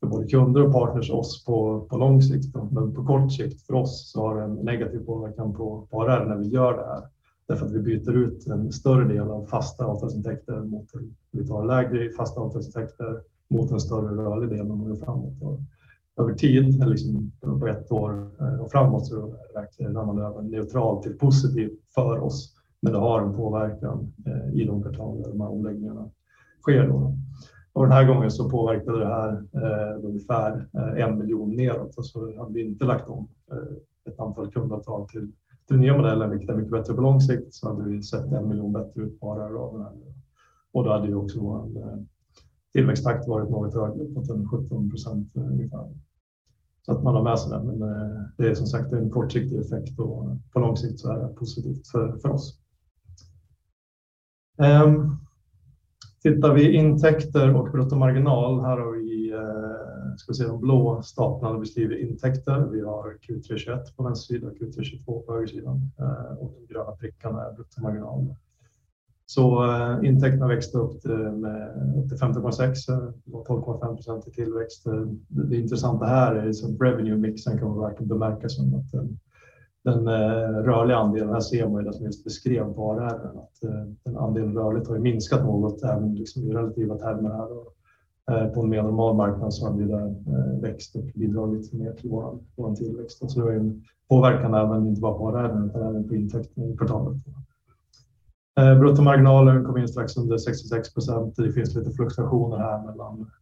både 0.00 0.26
kunder 0.26 0.66
och 0.66 0.72
partners, 0.72 1.10
och 1.10 1.18
oss 1.18 1.44
på 1.44 1.86
lång 1.90 2.22
sikt. 2.22 2.54
Men 2.70 2.94
på 2.94 3.04
kort 3.04 3.32
sikt 3.32 3.66
för 3.66 3.74
oss 3.74 4.12
så 4.12 4.20
har 4.20 4.36
det 4.36 4.42
en 4.42 4.54
negativ 4.54 4.98
påverkan 4.98 5.54
på 5.54 5.88
ARR 5.90 6.24
när 6.24 6.36
vi 6.36 6.48
gör 6.48 6.76
det 6.76 6.86
här. 6.86 7.02
Därför 7.50 7.66
att 7.66 7.72
vi 7.72 7.80
byter 7.80 8.16
ut 8.16 8.46
en 8.46 8.72
större 8.72 9.08
del 9.08 9.30
av 9.30 9.44
fasta 9.44 9.84
avtalsintäkter 9.84 10.60
mot 10.60 10.86
vi 11.30 11.46
tar 11.46 11.64
lägre 11.64 12.10
fasta 12.10 12.40
avtalsintäkter 12.40 13.20
mot 13.48 13.70
en 13.70 13.80
större 13.80 14.22
rörlig 14.22 14.50
del 14.50 14.66
när 14.66 14.74
man 14.74 14.88
går 14.88 14.96
framåt. 14.96 15.32
Över 16.16 16.34
tid, 16.34 16.88
liksom 16.88 17.32
på 17.40 17.66
ett 17.66 17.92
år 17.92 18.30
eh, 18.40 18.60
och 18.60 18.70
framåt, 18.70 19.06
så 19.06 19.34
räknar 19.54 20.04
man 20.04 20.18
över 20.18 20.42
neutral 20.42 21.02
till 21.02 21.18
positivt 21.18 21.80
för 21.94 22.18
oss. 22.18 22.54
Men 22.82 22.92
det 22.92 22.98
har 22.98 23.22
en 23.22 23.36
påverkan 23.36 24.12
eh, 24.26 24.60
i 24.60 24.64
de 24.64 24.82
kvartal 24.82 25.22
där 25.22 25.28
de 25.28 25.40
här 25.40 25.50
omläggningarna 25.50 26.10
sker 26.60 26.88
då. 26.88 27.16
Den 27.74 27.92
här 27.92 28.14
gången 28.14 28.30
så 28.30 28.50
påverkade 28.50 28.98
det 28.98 29.06
här 29.06 29.32
eh, 29.32 30.04
ungefär 30.04 30.68
en 30.96 31.18
miljon 31.18 31.56
neråt. 31.56 32.06
Så 32.06 32.38
hade 32.38 32.52
vi 32.52 32.64
inte 32.64 32.84
lagt 32.84 33.08
om 33.08 33.28
ett 34.08 34.20
antal 34.20 34.50
kundavtal 34.50 35.08
till 35.08 35.32
den 35.70 35.80
nya 35.80 35.96
modellen, 35.96 36.30
vilket 36.30 36.50
är 36.50 36.54
mycket 36.54 36.70
bättre 36.70 36.94
på 36.94 37.00
lång 37.00 37.20
sikt, 37.20 37.54
så 37.54 37.68
hade 37.68 37.90
vi 37.90 38.02
sett 38.02 38.32
en 38.32 38.48
miljon 38.48 38.72
bättre 38.72 39.02
ut 39.02 39.20
på 39.20 39.32
ARR. 39.32 39.56
Och 40.72 40.84
då 40.84 40.90
hade 40.90 41.08
ju 41.08 41.14
också 41.14 41.40
vår 41.40 41.76
eh, 41.76 41.98
tillväxttakt 42.72 43.28
varit 43.28 43.50
något 43.50 43.74
högre, 43.74 44.04
på 44.14 44.46
17 44.50 44.90
procent 44.90 45.36
eh, 45.36 45.42
ungefär. 45.42 45.88
Så 46.82 46.92
att 46.92 47.02
man 47.02 47.14
har 47.14 47.22
med 47.22 47.38
sig 47.38 47.50
det. 47.50 47.62
Men 47.64 47.82
eh, 47.82 48.22
det 48.36 48.48
är 48.48 48.54
som 48.54 48.66
sagt 48.66 48.92
en 48.92 49.10
kortsiktig 49.10 49.58
effekt 49.58 49.98
och 49.98 50.36
på 50.52 50.60
lång 50.60 50.76
sikt 50.76 51.00
så 51.00 51.12
är 51.12 51.18
det 51.18 51.34
positivt 51.34 51.88
för 52.22 52.30
oss. 52.30 52.60
Ehm, 54.58 55.16
tittar 56.22 56.54
vi 56.54 56.72
intäkter 56.72 57.54
och 57.54 57.70
bruttomarginal, 57.70 58.60
här 58.60 58.78
har 58.78 58.92
vi, 58.92 59.32
ska 60.16 60.32
vi 60.32 60.34
se, 60.34 60.44
de 60.44 60.60
blå 60.60 61.02
staplarna 61.02 61.58
beskriver 61.58 61.96
intäkter. 61.96 62.60
Vi 62.60 62.80
har 62.80 63.04
Q3 63.04 63.34
2021 63.34 63.96
på 63.96 64.02
vänster 64.02 64.34
sida, 64.34 64.48
Q3 64.48 64.58
2022 64.58 65.20
på 65.20 65.32
högersidan 65.32 65.90
eh, 65.98 66.38
och 66.38 66.54
de 66.60 66.74
gröna 66.74 66.92
prickarna 66.92 67.44
är 67.44 67.52
bruttomarginal. 67.52 68.34
Så 69.26 69.64
eh, 69.64 70.08
intäkterna 70.08 70.48
växte 70.48 70.78
upp 70.78 71.00
till 71.00 71.10
15,6%, 71.10 73.12
12,5% 73.24 74.10
eh, 74.10 74.28
i 74.28 74.30
tillväxt. 74.30 74.86
Det 75.28 75.56
intressanta 75.56 76.06
här 76.06 76.34
är 76.34 76.46
liksom 76.46 76.78
revenue 76.78 77.16
mixen 77.16 77.58
kan 77.58 77.68
man 77.68 77.80
verkligen 77.80 78.08
bemärka 78.08 78.48
som 78.48 78.74
att 78.74 78.90
den 79.84 80.08
rörliga 80.64 80.96
andelen, 80.96 81.28
här 81.28 81.40
ser 81.40 81.68
man 81.68 81.84
ju 81.84 81.88
det 81.88 81.96
som 81.96 82.06
just 82.06 82.24
beskrev 82.24 82.74
på 82.74 82.92
ARR, 82.92 83.38
att 83.38 83.60
den 84.04 84.16
andelen 84.16 84.54
rörligt 84.54 84.88
har 84.88 84.98
minskat 84.98 85.44
något, 85.44 85.82
även 85.82 86.14
liksom 86.14 86.42
i 86.42 86.52
relativa 86.52 86.98
termer 86.98 87.30
här. 87.30 87.79
På 88.54 88.62
en 88.62 88.70
mer 88.70 88.82
normal 88.82 89.16
marknad 89.16 89.54
så 89.54 89.66
hade 89.66 89.78
vi 89.78 89.92
där 89.92 90.14
växt 90.60 90.96
och 90.96 91.04
bidragit 91.14 91.72
mer 91.72 91.92
till 91.92 92.10
vår 92.10 92.74
tillväxt. 92.74 93.30
Så 93.30 93.40
det 93.40 93.44
var 93.44 93.52
en 93.52 93.82
påverkan 94.08 94.54
även 94.54 94.86
inte 94.86 95.00
bara 95.00 95.14
på 95.14 95.28
ARR, 95.28 95.66
utan 95.66 95.82
även 95.82 96.08
på 96.08 96.14
intäkterna 96.14 96.66
i 96.66 96.76
kvartalet. 96.76 97.16
Eh, 98.60 98.78
Bruttomarginalen 98.78 99.64
kom 99.64 99.78
in 99.78 99.88
strax 99.88 100.16
under 100.16 100.38
66 100.38 100.94
procent. 100.94 101.36
Det 101.36 101.52
finns 101.52 101.74
lite 101.74 101.90
fluktuationer 101.90 102.56
här 102.56 102.82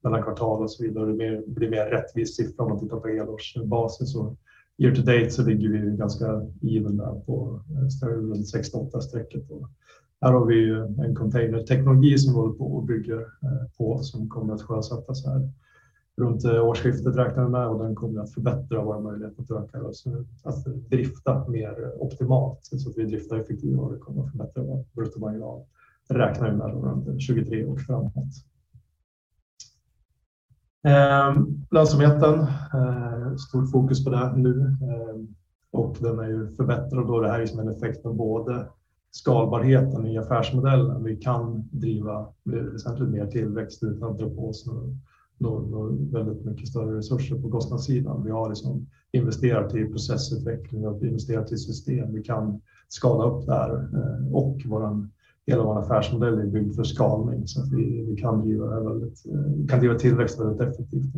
mellan 0.02 0.22
kvartal 0.22 0.62
och 0.62 0.70
så 0.70 0.82
vidare. 0.82 1.06
Det 1.06 1.46
blir 1.46 1.70
mer 1.70 1.86
rättvis 1.86 2.36
siffra 2.36 2.64
om 2.64 2.70
man 2.70 2.80
tittar 2.80 2.96
på 2.96 3.08
helårsbasis. 3.08 4.16
Year 4.80 4.94
to 4.94 5.02
date 5.02 5.30
så 5.30 5.42
ligger 5.42 5.68
vi 5.68 5.96
ganska 5.96 6.26
even 6.62 6.96
där 6.96 7.20
på 7.26 7.60
eh, 7.70 8.06
68-strecket. 8.58 9.44
Här 10.20 10.32
har 10.32 10.46
vi 10.46 10.54
ju 10.54 10.84
en 10.84 11.14
containerteknologi 11.14 12.18
som 12.18 12.32
vi 12.32 12.40
håller 12.40 12.54
på 12.54 12.64
och 12.64 12.84
bygger 12.84 13.20
eh, 13.20 13.70
på, 13.78 13.98
som 13.98 14.28
kommer 14.28 14.54
att 14.54 14.62
sjösättas 14.62 15.26
här 15.26 15.50
runt 16.18 16.44
eh, 16.44 16.64
årsskiftet 16.64 17.16
räknar 17.16 17.44
vi 17.44 17.50
med 17.50 17.68
och 17.68 17.84
den 17.84 17.94
kommer 17.94 18.20
att 18.20 18.34
förbättra 18.34 18.84
våra 18.84 19.00
möjligheter 19.00 19.42
att 19.42 19.50
öka, 19.50 19.78
eh, 19.78 20.20
att 20.42 20.64
drifta 20.64 21.48
mer 21.48 22.02
optimalt. 22.02 22.58
Så 22.62 22.90
att 22.90 22.98
vi 22.98 23.04
driftar 23.04 23.36
effektivare 23.38 23.86
och 23.86 23.92
det 23.92 23.98
kommer 23.98 24.24
att 24.24 24.30
förbättra 24.30 24.62
vår 24.62 24.84
bruttomarginal. 24.92 25.64
Det 26.08 26.18
räknar 26.18 26.50
vi 26.50 26.56
med 26.56 26.70
runt 26.70 27.04
2023 27.04 27.64
och 27.64 27.80
framåt. 27.80 28.12
Ehm, 30.82 31.66
lönsamheten, 31.70 32.46
stort 33.48 33.70
fokus 33.70 34.04
på 34.04 34.10
det 34.10 34.36
nu 34.36 34.76
ehm, 34.82 35.34
och 35.70 35.96
den 36.00 36.18
är 36.18 36.28
ju 36.28 36.48
förbättrad 36.48 37.06
då. 37.06 37.20
Det 37.20 37.28
här 37.28 37.40
är 37.40 37.46
som 37.46 37.60
en 37.60 37.68
effekt 37.68 38.06
av 38.06 38.14
både 38.14 38.66
skalbarheten 39.10 40.06
i 40.06 40.18
affärsmodellen. 40.18 41.04
Vi 41.04 41.16
kan 41.16 41.68
driva 41.70 42.26
väsentligt 42.44 43.08
mer 43.08 43.26
tillväxt 43.26 43.82
utan 43.82 44.10
att 44.10 44.18
dra 44.18 44.30
på 44.30 44.48
oss 44.48 44.66
väldigt 46.12 46.44
mycket 46.44 46.68
större 46.68 46.96
resurser 46.98 47.36
på 47.36 47.50
kostnadssidan. 47.50 48.24
Vi 48.24 48.30
har 48.30 48.48
liksom 48.48 48.86
investerat 49.12 49.74
i 49.74 49.84
processutveckling 49.84 50.86
och 50.86 51.02
investerat 51.02 51.52
i 51.52 51.56
system. 51.56 52.12
Vi 52.12 52.22
kan 52.22 52.60
skala 52.88 53.24
upp 53.24 53.46
där 53.46 53.74
eh, 53.74 54.34
och 54.34 54.56
hela 55.46 55.62
vår 55.62 55.78
affärsmodell 55.78 56.38
är 56.38 56.46
byggd 56.46 56.74
för 56.74 56.84
skalning 56.84 57.46
så 57.46 57.62
att 57.62 57.72
vi 57.72 58.10
eh, 58.10 58.16
kan 59.68 59.80
driva 59.80 59.94
tillväxt 59.98 60.40
väldigt 60.40 60.60
effektivt 60.60 61.14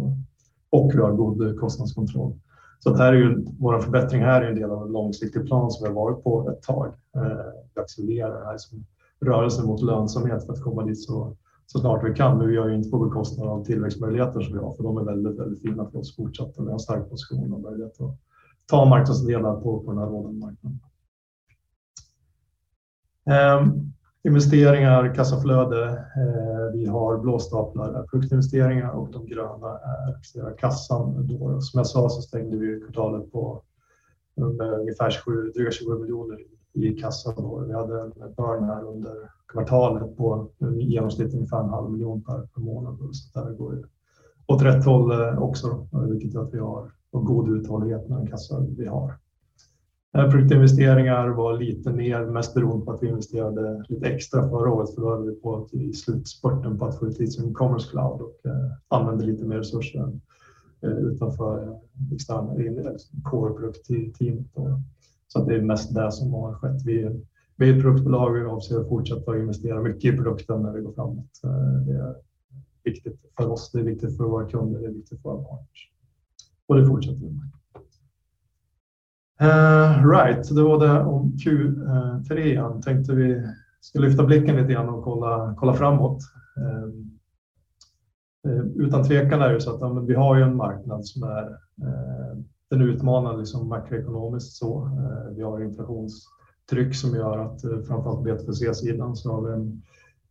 och 0.70 0.90
vi 0.94 0.99
har 0.99 1.12
god 1.12 1.59
kostnadskontroll. 1.59 2.32
Så 2.78 2.90
det 2.90 2.99
här 2.99 3.12
är 3.12 3.16
ju 3.16 3.44
vår 3.59 3.78
förbättring 3.78 4.23
här 4.23 4.42
är 4.42 4.49
en 4.49 4.54
del 4.54 4.70
av 4.70 4.87
en 4.87 4.92
långsiktig 4.92 5.47
plan 5.47 5.70
som 5.70 5.85
vi 5.85 5.88
har 5.88 6.04
varit 6.04 6.25
på 6.25 6.50
ett 6.50 6.62
tag. 6.62 6.87
Eh, 7.16 7.23
accelerera. 7.81 8.39
det 8.41 8.47
här 8.47 8.59
som 8.59 8.85
rörelse 9.21 9.63
mot 9.63 9.83
lönsamhet 9.83 10.47
för 10.47 10.53
att 10.53 10.63
komma 10.63 10.85
dit 10.85 11.03
så 11.03 11.37
snart 11.79 12.05
vi 12.05 12.15
kan. 12.15 12.39
Men 12.39 12.49
vi 12.49 12.55
gör 12.55 12.69
ju 12.69 12.75
inte 12.75 12.91
på 12.91 12.99
bekostnad 12.99 13.49
av 13.49 13.65
tillväxtmöjligheter 13.65 14.41
som 14.41 14.53
vi 14.53 14.59
har, 14.59 14.75
för 14.75 14.83
de 14.83 14.99
är 14.99 15.05
väldigt, 15.05 15.39
väldigt 15.39 15.63
fina 15.63 15.91
för 15.91 15.99
oss 15.99 16.17
fortsatt. 16.17 16.55
Vi 16.59 16.65
har 16.65 16.73
en 16.73 16.79
stark 16.79 17.11
position 17.11 17.53
och 17.53 17.61
möjlighet 17.61 18.01
att 18.01 18.19
ta 18.67 18.85
marknadsandelar 18.85 19.61
på 19.61 19.83
den 19.87 19.99
här 19.99 20.07
rådande 20.07 20.41
marknaden. 20.41 20.81
Ehm, 23.27 23.93
investeringar, 24.23 25.15
kassaflöde. 25.15 25.85
Eh, 25.91 26.73
vi 26.73 26.87
har 26.87 27.19
blåstaplar, 27.19 28.07
produktinvesteringar 28.11 28.91
och 28.91 29.13
de 29.13 29.27
gröna 29.27 29.79
är 29.79 30.57
kassan. 30.59 31.27
Då, 31.27 31.61
som 31.61 31.79
jag 31.79 31.87
sa 31.87 32.09
så 32.09 32.23
stängde 32.23 32.57
vi 32.57 32.81
kvartalet 32.81 33.33
på 33.33 33.63
eh, 34.37 34.81
ungefär 34.81 35.11
27, 35.11 35.51
dryga 35.55 35.71
27 35.71 35.99
miljoner 35.99 36.39
i 36.73 36.93
kassan. 36.93 37.35
Då. 37.37 37.65
Vi 37.67 37.73
hade 37.73 38.00
en 38.00 38.12
burn 38.37 38.65
här 38.65 38.85
under 38.85 39.31
kvartalet 39.53 40.17
på 40.17 40.50
i 40.81 40.85
genomsnitt 40.85 41.35
ungefär 41.35 41.61
en 41.61 41.69
halv 41.71 41.91
miljon 41.91 42.23
per 42.23 42.61
månad. 42.61 42.99
Så 43.12 43.41
där 43.41 43.50
går 43.50 43.75
ju 43.75 43.83
åt 44.47 44.62
rätt 44.62 44.85
håll 44.85 45.12
eh, 45.12 45.43
också, 45.43 45.87
vilket 46.11 46.35
gör 46.35 46.43
att 46.43 46.55
vi 46.55 46.59
har 46.59 46.93
en 47.12 47.25
god 47.25 47.49
uthållighet 47.49 48.09
med 48.09 48.19
den 48.19 48.27
kassa 48.27 48.61
vi 48.61 48.87
har. 48.87 49.15
Produktinvesteringar 50.12 51.29
var 51.29 51.59
lite 51.59 51.93
ner, 51.93 52.27
mest 52.27 52.55
beroende 52.55 52.85
på 52.85 52.93
att 52.93 53.03
vi 53.03 53.09
investerade 53.09 53.85
lite 53.89 54.07
extra 54.07 54.49
förra 54.49 54.73
året. 54.73 54.95
För 54.95 55.03
då 55.03 55.09
höll 55.09 55.27
vi 55.27 55.35
på 55.35 55.69
i 55.73 55.93
slutspurten 55.93 56.79
på 56.79 56.85
att 56.85 56.99
få 56.99 57.07
ut 57.07 57.19
lite 57.19 57.53
Commerce 57.53 57.91
Cloud 57.91 58.21
och 58.21 58.41
eh, 58.45 58.71
använde 58.89 59.25
lite 59.25 59.45
mer 59.45 59.57
resurser 59.57 60.12
eh, 60.83 60.91
utanför 60.91 61.79
externa 62.12 62.55
core-produktteamet. 63.25 64.47
Så 65.33 65.45
det 65.45 65.57
är 65.57 65.63
mest 65.63 65.95
det 65.95 66.13
som 66.13 66.33
har 66.33 66.55
skett. 66.55 66.83
Vi 66.85 67.03
är 67.03 67.77
ett 67.77 67.83
produktbolag, 67.83 68.33
vi 68.33 68.45
avser 68.45 68.81
att 68.81 68.89
fortsätta 68.89 69.39
investera 69.39 69.83
mycket 69.83 70.15
i 70.15 70.17
produkten 70.17 70.63
när 70.63 70.73
vi 70.73 70.81
går 70.81 70.93
framåt. 70.93 71.41
Eh, 71.45 71.87
det 71.87 71.93
är 71.93 72.15
viktigt 72.85 73.21
för 73.37 73.51
oss, 73.51 73.73
det 73.73 73.81
är 73.81 73.85
viktigt 73.85 74.17
för 74.17 74.25
våra 74.25 74.49
kunder, 74.49 74.81
det 74.81 74.87
är 74.87 74.93
viktigt 74.93 75.23
för 75.23 75.29
våra 75.29 75.45
partners. 75.45 75.91
Och 76.67 76.77
det 76.77 76.87
fortsätter 76.87 77.21
vi 77.21 77.31
med. 77.31 77.51
Eh, 79.41 80.09
right, 80.09 80.55
det 80.55 80.63
var 80.63 80.87
det 80.87 81.01
om 81.01 81.33
Q3. 81.33 82.83
Tänkte 82.83 83.15
vi 83.15 83.47
ska 83.81 83.99
lyfta 83.99 84.25
blicken 84.27 84.57
lite 84.57 84.73
grann 84.73 84.89
och 84.89 85.05
kolla 85.57 85.75
framåt. 85.75 86.19
Ehm, 86.57 87.19
eh, 88.47 88.67
utan 88.87 89.05
tvekan 89.05 89.43
är 89.43 89.49
det 89.49 89.55
ju 89.55 89.61
så 89.61 89.85
att 89.85 90.09
vi 90.09 90.15
har 90.15 90.37
ju 90.37 90.43
en 90.43 90.57
marknad 90.57 91.07
som 91.07 91.23
är 91.23 91.59
den 92.71 92.83
utmanar 92.83 93.37
liksom 93.37 93.69
makroekonomiskt 93.69 94.53
så. 94.53 94.83
Eh, 94.85 95.37
vi 95.37 95.43
har 95.43 95.65
inflationstryck 95.65 96.95
som 96.95 97.15
gör 97.15 97.39
att 97.39 97.65
eh, 97.65 97.81
framför 97.89 98.11
allt 98.11 98.27
B2C-sidan 98.27 99.17
så 99.17 99.33
har 99.33 99.43
vi 99.43 99.71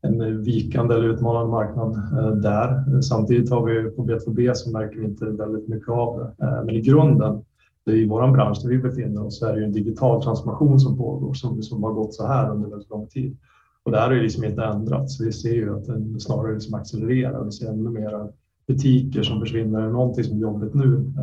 en 0.02 0.44
vikande 0.44 0.96
eller 0.96 1.10
utmanande 1.10 1.52
marknad 1.52 1.96
eh, 1.96 2.36
där. 2.36 3.02
Samtidigt 3.02 3.50
har 3.50 3.66
vi 3.66 3.90
på 3.90 4.06
B2B 4.06 4.54
så 4.54 4.72
märker 4.72 5.00
vi 5.00 5.06
inte 5.06 5.26
väldigt 5.26 5.68
mycket 5.68 5.90
av 5.90 6.20
det. 6.20 6.64
Men 6.66 6.76
i 6.76 6.82
grunden, 6.82 7.44
i 7.86 8.06
vår 8.06 8.32
bransch 8.32 8.60
där 8.64 8.70
vi 8.70 8.78
befinner 8.78 9.26
oss, 9.26 9.40
så 9.40 9.46
är 9.46 9.54
det 9.54 9.60
ju 9.60 9.66
en 9.66 9.72
digital 9.72 10.24
transformation 10.24 10.80
som 10.80 10.98
pågår, 10.98 11.34
som 11.62 11.84
har 11.84 11.94
gått 11.94 12.14
så 12.14 12.28
här 12.28 12.52
under 12.52 12.70
väldigt 12.70 12.90
lång 12.90 13.08
tid. 13.08 13.38
Och 13.84 13.92
det 13.92 13.98
här 13.98 14.08
har 14.08 14.16
ju 14.16 14.22
liksom 14.22 14.44
inte 14.44 14.64
ändrats. 14.64 15.22
Vi 15.22 15.32
ser 15.32 15.54
ju 15.54 15.78
att 15.78 15.86
den 15.86 16.20
snarare 16.20 16.54
liksom 16.54 16.74
accelererar. 16.74 17.44
Vi 17.44 17.52
ser 17.52 17.70
ännu 17.70 17.90
mer 17.90 18.32
butiker 18.68 19.24
som 19.24 19.40
försvinner. 19.40 19.90
Någonting 19.90 20.24
som 20.24 20.38
är 20.38 20.42
jobbigt 20.42 20.74
nu, 20.74 21.14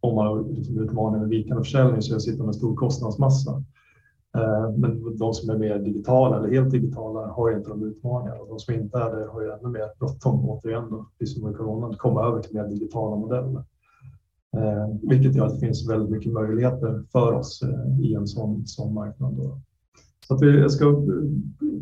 om 0.00 0.14
man 0.14 0.26
har 0.26 0.38
utmaningar 0.82 1.20
med 1.20 1.28
vikande 1.28 1.62
försäljning, 1.62 2.02
så 2.02 2.20
sitter 2.20 2.44
med 2.44 2.54
stor 2.54 2.76
kostnadsmassa. 2.76 3.62
Eh, 4.36 4.70
men 4.76 5.16
de 5.16 5.34
som 5.34 5.50
är 5.50 5.58
mer 5.58 5.78
digitala 5.78 6.38
eller 6.38 6.48
helt 6.48 6.70
digitala 6.70 7.26
har 7.26 7.50
ju 7.50 7.56
inte 7.56 7.70
de 7.70 7.82
utmaningarna. 7.82 8.40
Och 8.40 8.48
de 8.48 8.58
som 8.58 8.74
inte 8.74 8.98
är 8.98 9.16
det 9.16 9.26
har 9.26 9.42
ju 9.42 9.50
ännu 9.50 9.68
mer 9.68 9.98
bråttom 9.98 10.48
återigen 10.48 10.90
då, 10.90 11.06
precis 11.18 11.34
som 11.34 11.48
med 11.48 11.56
coronan, 11.56 11.90
att 11.90 11.98
komma 11.98 12.26
över 12.26 12.40
till 12.40 12.54
mer 12.54 12.68
digitala 12.68 13.16
modeller. 13.16 13.64
Eh, 14.56 14.88
vilket 15.02 15.34
gör 15.34 15.46
att 15.46 15.54
det 15.54 15.66
finns 15.66 15.90
väldigt 15.90 16.10
mycket 16.10 16.32
möjligheter 16.32 17.04
för 17.12 17.32
oss 17.32 17.62
eh, 17.62 18.00
i 18.00 18.14
en 18.14 18.26
sån 18.26 18.94
marknad 18.94 19.34
då. 19.36 19.60
Så 20.28 20.34
att 20.34 20.42
vi 20.42 20.68
ska 20.68 21.02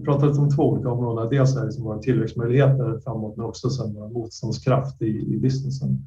prata 0.04 0.26
lite 0.26 0.40
om 0.40 0.50
två 0.50 0.62
olika 0.62 0.90
områden. 0.90 1.28
Dels 1.30 1.56
är 1.56 1.60
det 1.60 1.66
liksom 1.66 1.84
våra 1.84 1.98
tillväxtmöjligheter 1.98 3.00
framåt, 3.04 3.36
men 3.36 3.46
också 3.46 3.70
sen 3.70 3.94
vår 3.94 4.08
motståndskraft 4.08 5.02
i 5.02 5.38
businessen. 5.42 6.06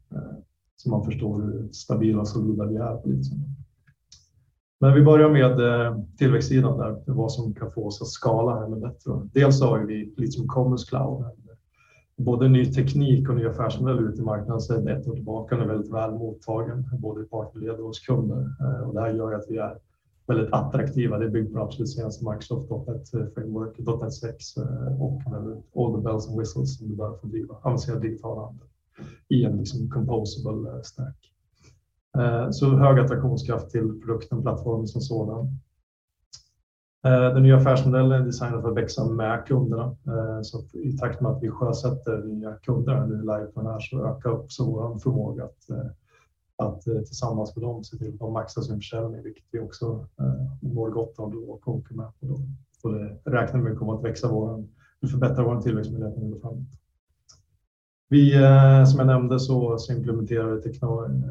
Så 0.78 0.90
man 0.90 1.06
förstår 1.06 1.42
hur 1.42 1.70
stabila 1.72 2.20
och 2.20 2.28
solida 2.28 2.66
vi 2.66 2.76
är 2.76 2.96
på. 2.96 3.10
Men 4.80 4.94
vi 4.94 5.02
börjar 5.02 5.30
med 5.30 5.60
eh, 5.60 5.98
tillväxtsidan 6.18 6.78
där, 6.78 7.04
vad 7.06 7.32
som 7.32 7.54
kan 7.54 7.72
få 7.72 7.88
oss 7.88 8.02
att 8.02 8.08
skala 8.08 8.66
ännu 8.66 8.80
bättre. 8.80 9.30
Dels 9.34 9.62
har 9.62 9.80
vi 9.80 10.14
liksom 10.18 10.48
Commerce 10.48 10.88
Cloud. 10.90 11.26
Både 12.18 12.48
ny 12.48 12.66
teknik 12.66 13.30
och 13.30 13.36
ny 13.36 13.46
affärsmodell 13.46 14.00
ute 14.00 14.22
i 14.22 14.26
marknaden 14.26 14.62
sedan 14.62 14.88
ett 14.88 15.08
år 15.08 15.16
tillbaka 15.16 15.56
är 15.56 15.68
väldigt 15.68 15.94
väl 15.94 16.12
mottagen, 16.12 16.90
både 17.00 17.22
i 17.22 17.26
partnerled 17.26 17.80
och 17.80 17.88
hos 17.88 18.00
kunder. 18.00 18.50
Eh, 18.62 18.88
och 18.88 18.94
det 18.94 19.02
här 19.02 19.14
gör 19.14 19.34
att 19.34 19.46
vi 19.50 19.58
är 19.58 19.78
väldigt 20.28 20.54
attraktiva. 20.54 21.18
Det 21.18 21.26
är 21.26 21.30
byggt 21.30 21.54
på 21.54 21.60
absolut 21.60 21.90
senaste 21.90 22.30
Microsoft 22.30 22.88
.NET 22.88 23.14
eh, 23.14 23.34
Framework, 23.36 23.80
.NET 24.02 24.14
6 24.14 24.58
och 25.00 25.22
all 25.76 25.96
the 25.96 26.02
bells 26.02 26.30
and 26.30 26.40
whistles 26.40 26.78
som 26.78 26.90
du 26.90 26.96
behöver 26.96 27.18
för 27.18 27.28
att 27.28 27.32
driva 27.32 27.56
avancerad 27.64 28.02
digital 28.02 28.38
handel 28.38 28.68
i 29.28 29.44
en 29.44 29.58
liksom 29.58 29.90
composable 29.90 30.72
eh, 30.72 30.82
stack. 30.82 31.34
Eh, 32.18 32.50
så 32.52 32.78
hög 32.78 33.00
attraktionskraft 33.00 33.70
till 33.70 34.02
produkten, 34.02 34.42
plattformen 34.42 34.88
som 34.88 35.02
sådan. 35.02 35.60
Eh, 37.06 37.34
den 37.34 37.44
nya 37.44 37.58
affärsmodellen 37.58 38.22
är 38.22 38.26
designad 38.26 38.62
för 38.62 38.70
att 38.70 38.78
växa 38.78 39.06
med 39.06 39.46
kunderna. 39.48 39.96
Så 40.44 40.64
i 40.74 40.98
takt 40.98 41.22
med 41.22 41.32
att 41.32 41.44
vi 41.44 41.50
sjösätter 41.50 42.24
nya 42.24 42.56
kunder 42.56 43.06
nu 43.06 43.22
live 43.22 43.46
på 43.46 43.62
den 43.62 43.72
här, 43.72 43.80
så 43.80 44.06
ökar 44.08 44.30
också 44.30 44.66
vår 44.66 45.00
förmåga 45.00 45.50
att 46.58 46.84
tillsammans 46.84 47.56
med 47.56 47.66
dem 47.66 47.84
se 47.84 47.98
till 47.98 48.14
att 48.14 48.20
de 48.20 48.34
maxar 48.34 48.62
sin 48.62 48.76
försäljning, 48.76 49.24
vilket 49.24 49.46
vi 49.52 49.60
också 49.60 50.08
mår 50.62 50.90
gott 50.90 51.20
av 51.20 51.36
och 51.36 51.62
konkurrerar 51.62 52.04
med 52.04 52.20
på 52.20 52.26
då. 52.26 52.42
Och 52.84 52.94
det 52.94 53.32
räknar 53.32 53.62
vi 53.62 53.76
kommer 53.76 53.94
att 53.94 54.04
växa 54.04 54.28
vår, 54.28 54.68
förbättra 55.12 55.44
vår 55.44 55.62
tillväxtmöjlighet 55.62 56.18
under 56.18 56.40
framåt. 56.40 56.68
Vi, 58.10 58.36
eh, 58.36 58.86
som 58.86 59.00
jag 59.00 59.08
nämnde, 59.08 59.40
så 59.40 59.78
implementerar 59.90 60.52
vi 60.52 60.80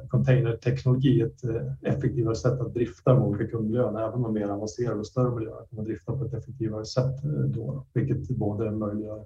containerteknologi, 0.09 1.21
ett 1.21 1.45
eh, 1.45 1.73
effektivare 1.83 2.35
sätt 2.35 2.61
att 2.61 2.75
drifta 2.75 3.15
vår 3.15 3.27
olika 3.27 3.51
kundmiljö, 3.51 4.09
även 4.09 4.21
med 4.21 4.33
mer 4.33 4.49
avancerade 4.49 5.01
och 5.01 5.07
större 5.07 5.35
miljöer, 5.35 5.57
kan 5.57 5.77
man 5.77 5.85
drifta 5.85 6.17
på 6.17 6.25
ett 6.25 6.35
effektivare 6.35 6.85
sätt 6.85 7.25
eh, 7.25 7.31
då, 7.31 7.87
vilket 7.93 8.29
både 8.29 8.71
möjliggör 8.71 9.25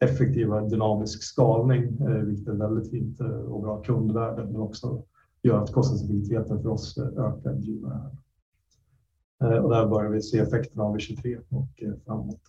effektivare 0.00 0.68
dynamisk 0.68 1.22
skalning, 1.22 1.82
vilket 2.24 2.48
är 2.48 2.52
väldigt 2.52 2.90
fint 2.90 3.20
och 3.20 3.62
bra 3.62 3.82
kundvärde, 3.82 4.44
men 4.44 4.60
också 4.60 5.02
gör 5.42 5.62
att 5.62 5.72
kostnadseffektiviteten 5.72 6.62
för 6.62 6.68
oss 6.68 6.98
ökar 6.98 7.52
driver 7.52 7.88
här. 7.88 9.60
Och 9.60 9.70
där 9.70 9.86
börjar 9.86 10.10
vi 10.10 10.22
se 10.22 10.38
effekterna 10.38 10.84
av 10.84 10.98
23 10.98 11.38
och 11.48 11.82
framåt. 12.06 12.40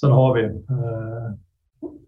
Sen 0.00 0.10
har 0.10 0.34
vi 0.34 0.64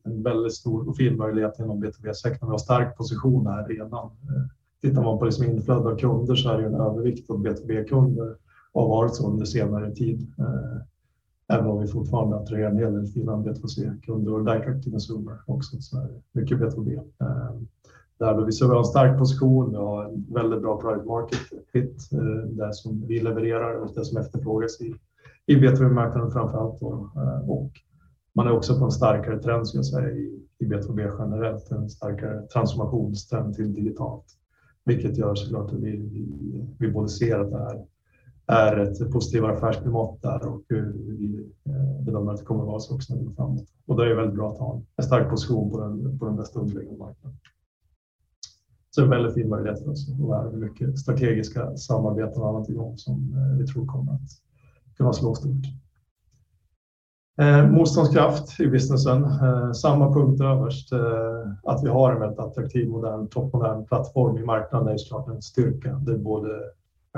en 0.04 0.22
väldigt 0.22 0.54
stor 0.54 0.88
och 0.88 0.96
fin 0.96 1.16
möjlighet 1.16 1.58
inom 1.58 1.84
B2B-sektorn. 1.84 2.48
Vi 2.48 2.50
har 2.50 2.58
stark 2.58 2.96
position 2.96 3.46
här 3.46 3.68
redan. 3.68 4.04
Eh, 4.04 4.46
tittar 4.80 5.02
man 5.02 5.18
på 5.18 5.24
liksom 5.24 5.44
inflöde 5.44 5.88
av 5.88 5.96
kunder 5.96 6.34
så 6.34 6.50
är 6.50 6.58
det 6.58 6.66
en 6.66 6.74
övervikt 6.74 7.30
av 7.30 7.46
B2B-kunder 7.46 8.36
och 8.72 8.82
har 8.82 8.88
varit 8.88 9.14
så 9.14 9.30
under 9.30 9.44
senare 9.44 9.94
tid. 9.94 10.34
Eh, 10.38 11.56
även 11.56 11.66
om 11.66 11.80
vi 11.80 11.86
fortfarande 11.86 12.36
attraherar 12.36 12.70
en 12.70 12.78
hel 12.78 12.94
del 12.94 13.06
fina 13.06 13.32
B2C-kunder 13.32 14.32
och 14.34 14.44
direct 14.44 14.84
to 14.84 14.90
consumer 14.90 15.38
också, 15.46 15.76
så 15.80 15.98
är 15.98 16.02
det 16.02 16.40
mycket 16.40 16.58
B2B. 16.58 16.96
Eh, 16.96 17.60
där 18.18 18.44
vi 18.44 18.52
ser 18.52 18.66
vi 18.66 18.70
har 18.70 18.78
en 18.78 18.84
stark 18.84 19.18
position, 19.18 19.70
vi 19.70 19.76
har 19.76 20.04
en 20.04 20.26
väldigt 20.28 20.62
bra 20.62 20.80
product 20.80 21.06
market 21.06 21.38
fit, 21.72 22.10
det 22.48 22.74
som 22.74 23.06
vi 23.06 23.20
levererar 23.20 23.74
och 23.74 23.94
det 23.94 24.04
som 24.04 24.18
efterfrågas 24.18 24.80
i 25.46 25.54
B2B-marknaden 25.56 26.30
framför 26.30 26.58
allt. 26.58 26.82
Och 27.48 27.70
man 28.32 28.46
är 28.46 28.52
också 28.52 28.78
på 28.78 28.84
en 28.84 28.90
starkare 28.90 29.42
trend, 29.42 29.68
ska 29.68 29.78
jag 29.78 29.86
säga, 29.86 30.10
i 30.58 30.64
B2B 30.64 31.16
generellt, 31.18 31.70
en 31.70 31.90
starkare 31.90 32.46
transformationstrend 32.46 33.54
till 33.54 33.74
digitalt, 33.74 34.24
vilket 34.84 35.18
gör 35.18 35.34
såklart 35.34 35.72
att 35.72 35.80
vi 35.80 36.90
både 36.94 37.08
ser 37.08 37.38
att 37.38 37.50
det 37.50 37.86
är 38.52 38.76
ett 38.76 39.12
positivare 39.12 39.56
affärsklimat 39.56 40.22
där 40.22 40.46
och 40.46 40.72
eh, 40.72 40.84
vi 40.84 41.50
eh, 41.64 42.04
bedömer 42.04 42.32
att 42.32 42.38
det 42.38 42.44
kommer 42.44 42.62
att 42.62 42.68
vara 42.68 42.80
så 42.80 42.94
också 42.94 43.14
när 43.14 43.20
vi 43.20 43.26
går 43.26 43.34
framåt. 43.34 43.68
Och 43.86 43.96
det 43.96 44.10
är 44.10 44.14
väldigt 44.14 44.36
bra 44.36 44.52
att 44.52 44.58
ha 44.58 44.82
en 44.96 45.04
stark 45.04 45.30
position 45.30 45.70
på 46.18 46.26
den 46.26 46.36
bästa 46.36 46.60
underliggande 46.60 46.98
marknaden. 46.98 47.38
Så 48.90 49.02
en 49.02 49.10
väldigt 49.10 49.34
fin 49.34 49.48
möjlighet 49.48 49.82
för 49.82 49.90
oss 49.90 50.08
och 50.20 50.36
är 50.36 50.56
mycket 50.56 50.98
strategiska 50.98 51.76
samarbeten 51.76 52.42
och 52.42 52.48
annat 52.48 52.68
igång 52.68 52.98
som 52.98 53.34
eh, 53.36 53.58
vi 53.58 53.66
tror 53.66 53.86
kommer 53.86 54.12
att 54.12 54.30
kunna 54.96 55.12
slå 55.12 55.34
stort. 55.34 55.66
Eh, 57.40 57.70
motståndskraft 57.70 58.60
i 58.60 58.66
businessen, 58.66 59.24
eh, 59.24 59.72
samma 59.72 60.12
punkt 60.12 60.40
överst, 60.40 60.92
eh, 60.92 61.52
att 61.62 61.84
vi 61.84 61.88
har 61.88 62.12
en 62.12 62.20
väldigt 62.20 62.38
attraktiv, 62.38 62.88
modern, 62.88 63.28
toppmodern 63.28 63.84
plattform 63.84 64.38
i 64.38 64.44
marknaden 64.44 64.88
är 64.88 64.96
såklart 64.96 65.28
en 65.28 65.42
styrka. 65.42 65.94
Det 65.94 66.18
både 66.18 66.48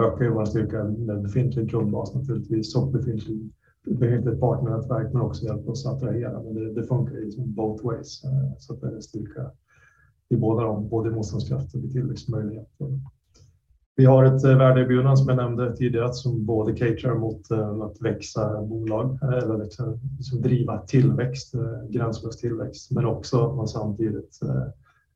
ökar 0.01 0.29
vår 0.29 0.45
styrka 0.45 0.85
med 0.85 1.23
befintlig 1.23 1.71
kundbas 1.71 2.15
naturligtvis 2.15 2.77
och 2.77 2.89
befintligt 2.89 4.41
partnernätverk, 4.41 5.13
men 5.13 5.23
också 5.23 5.45
hjälper 5.45 5.71
oss 5.71 5.87
att 5.87 5.95
attrahera. 5.95 6.43
Men 6.43 6.75
det 6.75 6.83
funkar 6.83 7.15
ju 7.15 7.25
liksom 7.25 7.55
both 7.55 7.85
ways, 7.85 8.23
så 8.59 8.73
att 8.73 8.81
det 8.81 8.87
är 8.87 8.95
en 8.95 9.03
styrka 9.03 9.51
i 10.29 10.37
båda 10.37 10.63
dem, 10.63 10.89
både 10.89 11.11
motståndskraft 11.11 11.75
och 11.75 11.91
tillväxtmöjligheter. 11.93 12.87
Vi 13.97 14.05
har 14.05 14.25
ett 14.25 14.45
eh, 14.45 14.57
värdeerbjudande 14.57 15.17
som 15.17 15.29
jag 15.29 15.37
nämnde 15.37 15.77
tidigare 15.77 16.13
som 16.13 16.45
både 16.47 16.73
caterar 16.73 17.15
mot 17.15 17.51
eh, 17.51 17.81
att 17.81 18.03
växa 18.03 18.63
bolag 18.63 19.19
eh, 19.23 19.29
eller 19.29 19.65
liksom, 19.65 20.01
liksom 20.17 20.43
driva 20.43 20.79
tillväxt, 20.79 21.55
gränslös 21.91 22.37
tillväxt, 22.37 22.91
men 22.91 23.07
också 23.07 23.47
att 23.47 23.57
man 23.57 23.69
samtidigt 23.69 24.41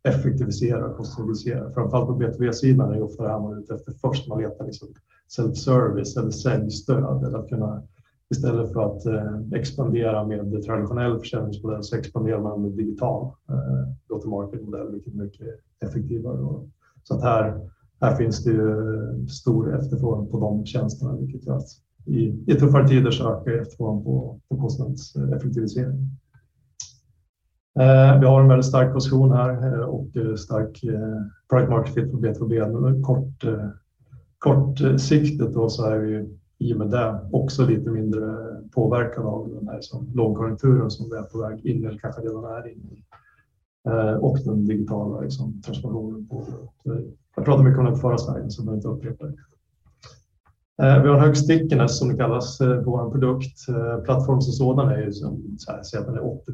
effektiviserar 0.03 0.83
och 0.83 0.97
kostnadsreducera. 0.97 1.71
Framförallt 1.71 2.07
på 2.07 2.15
B2B-sidan 2.15 2.91
är 2.91 2.97
det 2.97 3.03
ofta 3.03 3.23
det 3.23 3.29
här 3.29 3.41
man 3.41 3.53
är 3.53 3.61
ute 3.61 3.75
efter 3.75 3.93
först. 3.93 4.29
Man 4.29 4.43
letar 4.43 4.65
liksom 4.65 4.89
self-service 5.37 6.21
eller 6.21 6.31
säljstöd 6.31 7.25
eller 7.25 7.39
att 7.39 7.49
kunna 7.49 7.83
istället 8.31 8.73
för 8.73 8.81
att 8.81 9.03
expandera 9.55 10.27
med 10.27 10.63
traditionell 10.63 11.19
försäljningsmodell 11.19 11.85
så 11.85 11.97
expanderar 11.97 12.41
man 12.41 12.63
med 12.63 12.71
digital 12.71 13.25
eh, 13.49 13.93
go-to-market-modell, 14.07 14.93
vilket 14.93 15.15
är 15.15 15.19
mycket 15.19 15.49
effektivare. 15.81 16.69
Så 17.03 17.15
att 17.15 17.23
här, 17.23 17.71
här 18.01 18.17
finns 18.17 18.45
det 18.45 18.51
ju 18.51 19.29
stor 19.29 19.79
efterfrågan 19.79 20.27
på 20.27 20.41
de 20.41 20.67
tjänsterna, 20.67 21.17
vilket 21.17 21.47
gör 21.47 21.57
att 21.57 21.69
i, 22.07 22.45
i 22.47 22.55
tuffare 22.55 22.89
tider 22.89 23.11
så 23.11 23.33
ökar 23.33 23.53
efterfrågan 23.53 24.05
på, 24.05 24.41
på 24.49 24.57
kostnadseffektivisering. 24.57 26.11
Eh, 27.79 28.21
vi 28.21 28.27
har 28.27 28.41
en 28.41 28.49
väldigt 28.49 28.67
stark 28.67 28.93
position 28.93 29.33
här 29.33 29.79
eh, 29.79 29.81
och 29.81 30.17
eh, 30.17 30.35
stark 30.35 30.85
eh, 30.85 31.23
product 31.51 31.71
market 31.71 31.95
fit 31.95 32.13
på 32.13 32.19
B2B. 32.19 33.03
Kort, 33.03 33.45
eh, 33.45 33.69
kortsiktigt 34.39 35.41
eh, 35.41 35.49
då 35.49 35.69
så 35.69 35.85
är 35.85 35.99
vi 35.99 36.39
i 36.59 36.75
och 36.75 36.79
med 36.79 36.91
det 36.91 37.29
också 37.33 37.67
lite 37.67 37.91
mindre 37.91 38.37
påverkade 38.75 39.27
av 39.27 39.49
den 39.49 39.69
här 39.69 39.81
som 39.81 40.11
lågkonjunkturen 40.15 40.91
som 40.91 41.11
vi 41.11 41.17
är 41.17 41.23
på 41.23 41.39
väg 41.39 41.67
in 41.67 41.87
eller 41.87 41.99
kanske 41.99 42.21
redan 42.21 42.45
är 42.45 42.73
inne 42.73 42.93
i. 42.93 43.05
Eh, 43.87 44.15
och 44.15 44.39
den 44.45 44.67
digitala 44.67 45.21
liksom, 45.21 45.63
transformationen. 45.63 46.27
På, 46.27 46.37
eh, 46.85 47.01
jag 47.37 47.45
pratade 47.45 47.65
mycket 47.65 47.79
om 47.79 47.85
den 47.85 47.97
förra 47.97 48.19
Sverige 48.19 48.51
så 48.51 48.61
jag 48.61 48.67
behöver 48.67 48.79
inte 48.79 48.89
upprepa 48.89 49.27
det. 49.27 49.35
Eh, 50.83 51.03
vi 51.03 51.09
har 51.09 51.15
en 51.15 51.21
hög 51.21 51.37
stickiness 51.37 51.99
som 51.99 52.09
det 52.09 52.17
kallas 52.17 52.61
eh, 52.61 52.83
på 52.83 52.91
vår 52.91 53.11
produkt. 53.11 53.69
Eh, 53.69 54.05
plattformen 54.05 54.43
som 54.43 54.53
sådan 54.53 54.89
är 54.89 55.03
ju 55.03 55.13
som 55.13 55.43
så 55.59 55.73
här, 55.73 55.81
så 55.83 55.99
att 55.99 56.07
den 56.07 56.15
är 56.15 56.27
80 56.27 56.53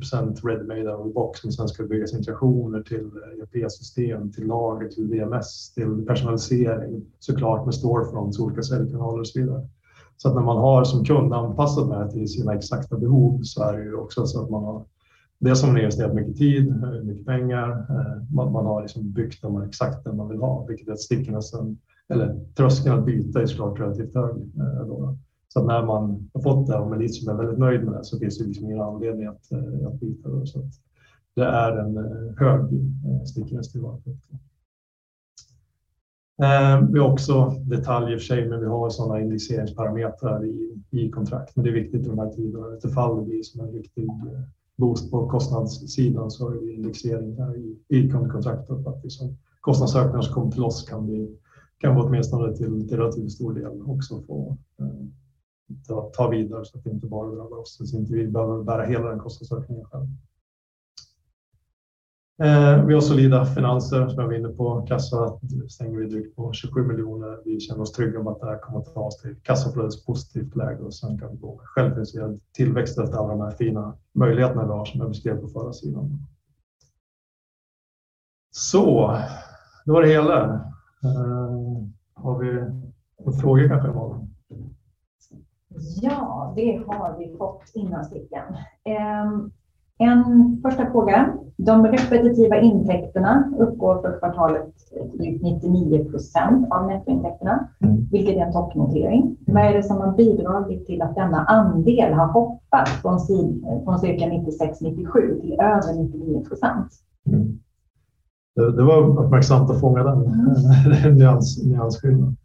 ready 0.48 0.66
made 0.66 0.94
out 0.94 1.00
of 1.00 1.06
the 1.06 1.12
box, 1.12 1.44
men 1.44 1.52
sen 1.52 1.68
ska 1.68 1.82
det 1.82 1.88
byggas 1.88 2.14
integrationer 2.14 2.82
till 2.82 3.04
eh, 3.04 3.58
e 3.58 3.60
ERP-system, 3.60 4.32
till 4.32 4.46
lager, 4.46 4.88
till 4.88 5.08
VMS, 5.08 5.72
till 5.74 6.04
personalisering, 6.06 7.04
såklart 7.18 7.64
med 7.64 7.74
storefronts, 7.74 8.38
olika 8.38 8.62
säljkanaler 8.62 9.20
och 9.20 9.26
så 9.26 9.40
vidare. 9.40 9.68
Så 10.16 10.28
att 10.28 10.34
när 10.34 10.42
man 10.42 10.56
har 10.56 10.84
som 10.84 11.04
kund 11.04 11.32
anpassat 11.32 11.88
det 11.88 11.96
här 11.96 12.08
till 12.08 12.28
sina 12.28 12.54
exakta 12.54 12.96
behov 12.96 13.40
så 13.42 13.62
är 13.62 13.72
det 13.72 13.84
ju 13.84 13.94
också 13.94 14.26
så 14.26 14.42
att 14.42 14.50
man 14.50 14.64
har 14.64 14.84
det 15.42 15.56
som 15.56 15.70
har 15.70 15.78
investerat 15.78 16.14
mycket 16.14 16.36
tid, 16.36 16.68
eh, 16.68 17.02
mycket 17.02 17.26
pengar. 17.26 17.70
Eh, 17.70 18.34
man, 18.34 18.52
man 18.52 18.66
har 18.66 18.82
liksom 18.82 19.12
byggt 19.12 19.42
dem 19.42 19.62
exakt 19.62 20.04
det 20.04 20.12
man 20.12 20.28
vill 20.28 20.38
ha, 20.38 20.66
vilket 20.68 20.88
är 20.88 20.92
att 20.92 21.00
stickinessen 21.00 21.78
eller 22.08 22.40
tröskeln 22.56 22.98
att 22.98 23.06
byta 23.06 23.42
är 23.42 23.46
såklart 23.46 23.80
relativt 23.80 24.14
hög. 24.14 24.36
Eh, 24.36 24.86
då. 24.86 25.16
Så 25.48 25.64
när 25.64 25.82
man 25.82 26.30
har 26.34 26.40
fått 26.40 26.66
det 26.66 26.78
och 26.78 26.90
man 26.90 27.08
som 27.08 27.28
är 27.28 27.42
väldigt 27.42 27.58
nöjd 27.58 27.84
med 27.84 27.94
det 27.94 28.04
så 28.04 28.18
finns 28.18 28.38
det 28.38 28.44
liksom 28.44 28.64
ingen 28.64 28.80
anledning 28.80 29.26
att, 29.26 29.52
att 29.86 30.00
byta. 30.00 30.28
Då. 30.28 30.46
Så 30.46 30.62
det 31.34 31.44
är 31.44 31.76
en 31.76 31.96
hög 32.38 32.68
stickiness 33.26 33.72
till. 33.72 33.80
Vi 36.92 36.98
har 36.98 37.12
också 37.12 37.50
detaljer 37.50 38.18
för 38.18 38.24
sig, 38.24 38.48
men 38.48 38.60
vi 38.60 38.66
har 38.66 38.90
sådana 38.90 39.20
indexeringsparametrar 39.20 40.44
i, 40.44 40.82
i 40.90 41.10
kontrakt. 41.10 41.56
Men 41.56 41.64
det 41.64 41.70
är 41.70 41.74
viktigt 41.74 42.06
i 42.06 42.08
de 42.08 42.18
här 42.18 42.30
tiderna. 42.30 42.66
Ifall 42.84 43.16
det 43.16 43.22
blir 43.22 43.42
som 43.42 43.60
en 43.60 43.72
riktig 43.72 44.08
på 45.10 45.28
kostnadssidan 45.28 46.30
så 46.30 46.44
har 46.44 46.50
vi 46.50 46.74
indexeringar 46.74 47.56
i, 47.56 47.78
i 47.88 48.10
kundkontraktet. 48.10 48.84
faktiskt. 48.84 49.18
Så 49.18 49.24
liksom 49.24 49.38
kostnadsökningar 49.60 50.22
som 50.22 50.34
kommer 50.34 50.50
till 50.50 50.64
oss 50.64 50.82
kan 50.82 51.06
vi 51.06 51.38
kan 51.82 51.94
vi 51.94 52.00
åtminstone 52.00 52.56
till, 52.56 52.88
till 52.88 52.96
relativt 52.96 53.32
stor 53.32 53.54
del 53.54 53.82
också 53.82 54.22
få 54.22 54.56
eh, 54.80 55.06
ta, 55.88 56.10
ta 56.14 56.28
vidare 56.28 56.64
så 56.64 56.78
att 56.78 56.84
det 56.84 56.90
inte 56.90 57.06
bara 57.06 57.34
drabbar 57.34 57.56
oss, 57.56 57.76
så 57.76 57.84
att 57.84 58.00
inte 58.00 58.12
vi 58.12 58.28
behöver 58.28 58.64
bära 58.64 58.84
hela 58.84 59.08
den 59.08 59.18
kostnadsökningen 59.18 59.84
själv. 59.84 60.06
Eh, 62.42 62.84
vi 62.84 62.94
har 62.94 63.00
solida 63.00 63.44
finanser 63.44 64.08
som 64.08 64.20
jag 64.20 64.26
var 64.26 64.34
inne 64.34 64.48
på. 64.48 64.86
Kassa 64.88 65.38
stänger 65.68 65.98
vi 65.98 66.06
drygt 66.06 66.36
på 66.36 66.52
27 66.52 66.86
miljoner. 66.86 67.38
Vi 67.44 67.60
känner 67.60 67.82
oss 67.82 67.92
trygga 67.92 68.22
med 68.22 68.32
att 68.32 68.40
det 68.40 68.46
här 68.46 68.58
kommer 68.58 68.78
att 68.78 68.94
ta 68.94 69.00
oss 69.00 69.16
till 69.16 69.36
kassaflödes 69.42 70.06
positivt 70.06 70.56
läge 70.56 70.82
och 70.82 70.94
sen 70.94 71.18
kan 71.18 71.30
vi 71.30 71.36
gå 71.36 71.56
med 71.56 71.66
självfinansierad 71.66 72.40
tillväxt 72.52 72.98
efter 72.98 73.16
alla 73.18 73.28
de 73.28 73.40
här 73.40 73.50
fina 73.50 73.96
möjligheterna 74.12 74.64
vi 74.64 74.72
har 74.72 74.84
som 74.84 75.00
jag 75.00 75.08
beskrev 75.08 75.40
på 75.40 75.48
förra 75.48 75.72
sidan. 75.72 76.18
Så, 78.50 79.16
det 79.84 79.92
var 79.92 80.02
det 80.02 80.08
hela. 80.08 80.44
Eh, 81.04 81.86
har 82.14 82.38
vi 82.38 82.64
fått 83.24 83.40
frågor 83.40 83.68
kanske 83.68 83.88
imorgon? 83.88 84.34
Ja, 86.02 86.52
det 86.56 86.84
har 86.86 87.18
vi 87.18 87.36
fått 87.38 87.62
innan 87.74 88.04
stickan. 88.04 88.56
Eh 88.84 89.61
en 89.98 90.60
första 90.62 90.90
fråga. 90.90 91.32
De 91.56 91.86
repetitiva 91.86 92.60
intäkterna 92.60 93.52
uppgår 93.58 94.02
för 94.02 94.18
kvartalet 94.18 94.74
till 95.12 95.38
99 95.42 96.10
procent 96.10 96.72
av 96.72 96.86
nettointäkterna, 96.86 97.68
mm. 97.80 98.08
vilket 98.10 98.36
är 98.36 98.40
en 98.40 98.52
toppnotering. 98.52 99.36
Vad 99.46 99.64
är 99.64 99.74
det 99.74 99.82
som 99.82 99.96
har 99.96 100.16
bidragit 100.16 100.86
till 100.86 101.02
att 101.02 101.14
denna 101.14 101.44
andel 101.44 102.12
har 102.12 102.26
hoppat 102.26 102.88
från, 102.88 103.18
från 103.84 103.98
cirka 103.98 104.24
96-97 104.24 105.40
till 105.40 105.60
över 105.60 106.02
99 106.02 106.44
procent? 106.44 106.88
Mm 107.26 107.58
det, 108.56 108.72
det 108.72 108.82
var 108.82 109.24
uppmärksamt 109.24 109.70
att 109.70 109.80
fånga 109.80 110.04
den 110.04 110.26
mm. 110.26 111.14
nyans, 111.18 111.64
nyansskillnaden. 111.64 112.36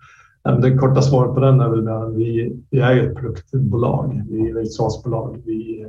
Det 0.62 0.78
korta 0.78 1.02
svaret 1.02 1.34
på 1.34 1.40
den 1.40 1.60
är 1.60 1.70
väl 1.70 1.88
att 1.88 2.14
vi, 2.14 2.60
vi 2.70 2.80
är 2.80 3.04
ett 3.04 3.16
produktbolag, 3.16 4.24
vi 4.30 4.50
är 4.50 4.62
ett 4.62 4.72
SaaS-bolag. 4.72 5.42
Vi, 5.46 5.86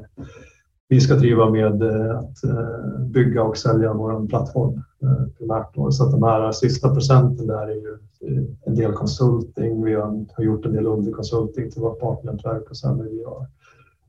vi 0.88 1.00
ska 1.00 1.14
driva 1.14 1.50
med 1.50 1.82
eh, 1.82 2.18
att 2.18 2.44
eh, 2.44 3.00
bygga 3.00 3.42
och 3.42 3.56
sälja 3.56 3.92
vår 3.92 4.26
plattform 4.26 4.82
eh, 5.02 5.26
primärt. 5.38 5.74
Så 5.90 6.04
att 6.04 6.10
de 6.10 6.22
här 6.22 6.52
sista 6.52 6.94
procenten 6.94 7.46
där 7.46 7.68
är 7.68 7.74
ju 7.74 7.98
en 8.66 8.74
del 8.74 8.92
konsulting. 8.92 9.84
Vi 9.84 9.94
har 9.94 10.26
gjort 10.38 10.66
en 10.66 10.72
del 10.72 10.86
underkonsulting 10.86 11.70
till 11.70 11.82
vårt 11.82 12.00
partnernätverk 12.00 12.70
och 12.70 12.76
sen 12.76 13.00
är 13.00 13.04
vi 13.04 13.24
har 13.24 13.46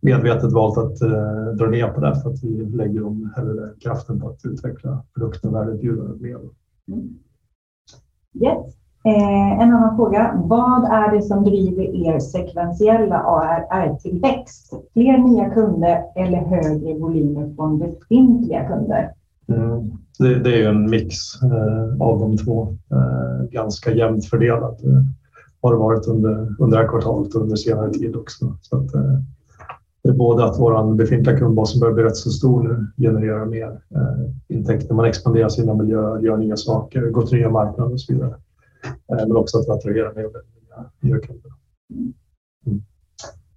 medvetet 0.02 0.52
valt 0.52 0.78
att 0.78 0.98
dra 1.58 1.68
ner 1.68 1.88
på 1.88 2.02
det 2.02 2.22
för 2.22 2.30
att 2.30 2.44
vi 2.44 2.66
lägger 2.66 3.04
om 3.06 3.34
hellre 3.36 3.70
kraften 3.80 4.20
på 4.20 4.30
att 4.30 4.46
utveckla 4.46 5.04
produkten 5.14 5.50
och 5.50 5.56
värdeerbjudandet 5.56 6.22
mer. 6.22 6.40
Yes. 8.34 8.79
Eh, 9.04 9.62
en 9.62 9.74
annan 9.74 9.96
fråga. 9.96 10.42
Vad 10.46 10.86
är 10.86 11.16
det 11.16 11.22
som 11.22 11.44
driver 11.44 11.84
er 11.84 12.20
sekventiella 12.20 13.20
ARR-tillväxt? 13.20 14.74
Fler 14.94 15.18
nya 15.18 15.50
kunder 15.50 16.04
eller 16.16 16.38
högre 16.38 17.00
volymer 17.00 17.56
från 17.56 17.80
befintliga 17.80 18.68
kunder? 18.68 19.12
Mm. 19.48 19.92
Det, 20.20 20.40
det, 20.40 20.64
är 20.64 20.70
en 20.70 20.90
mix 20.90 21.16
eh, 21.44 22.02
av 22.02 22.20
de 22.20 22.38
två, 22.38 22.68
eh, 22.92 23.50
ganska 23.52 23.92
jämnt 23.92 24.26
fördelat. 24.26 24.80
Har 25.62 25.72
det 25.72 25.78
varit 25.78 26.08
under, 26.08 26.56
under 26.60 26.78
det 26.78 26.84
här 26.84 26.90
kvartalet 26.90 27.36
och 27.36 27.42
under 27.42 27.56
senare 27.56 27.92
tid 27.92 28.16
också. 28.16 28.58
Så 28.62 28.78
att, 28.78 28.96
eh, 28.96 29.20
det 30.04 30.10
är 30.10 30.14
både 30.14 30.46
att 30.46 30.60
vår 30.60 30.96
befintliga 30.96 31.38
kundbas 31.38 31.72
som 31.72 31.80
börjar 31.80 31.94
bli 31.94 32.04
rätt 32.04 32.18
så 32.18 32.30
stor 32.30 32.64
nu 32.64 32.88
genererar 32.98 33.46
mer 33.46 33.82
eh, 33.96 34.56
intäkter. 34.58 34.94
Man 34.94 35.06
expanderar 35.06 35.50
sina 35.50 35.74
miljöer, 35.74 36.20
gör 36.20 36.38
nya 36.38 36.58
saker, 36.58 37.02
går 37.02 37.22
till 37.22 37.38
nya 37.38 37.50
marknader 37.50 37.94
och 37.94 38.02
så 38.02 38.14
vidare. 38.14 38.34
Eh, 38.86 39.28
men 39.28 39.38
också 39.38 39.58
att 39.58 39.70
attrahera 39.70 40.14
mer 40.14 40.30
nya, 41.02 41.20
kunder. 41.20 41.52
Mm. 41.96 42.82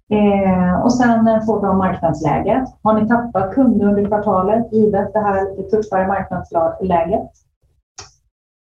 Eh, 0.09 0.81
och 0.83 0.93
sen 0.93 1.27
en 1.27 1.45
fråga 1.45 1.69
om 1.69 1.77
marknadsläget. 1.77 2.63
Har 2.81 3.01
ni 3.01 3.07
tappat 3.07 3.53
kunder 3.53 3.87
under 3.87 4.05
kvartalet 4.05 4.73
givet 4.73 5.13
det 5.13 5.19
här 5.19 5.57
lite 5.57 5.69
tuffare 5.69 6.07
marknadsläget? 6.07 7.29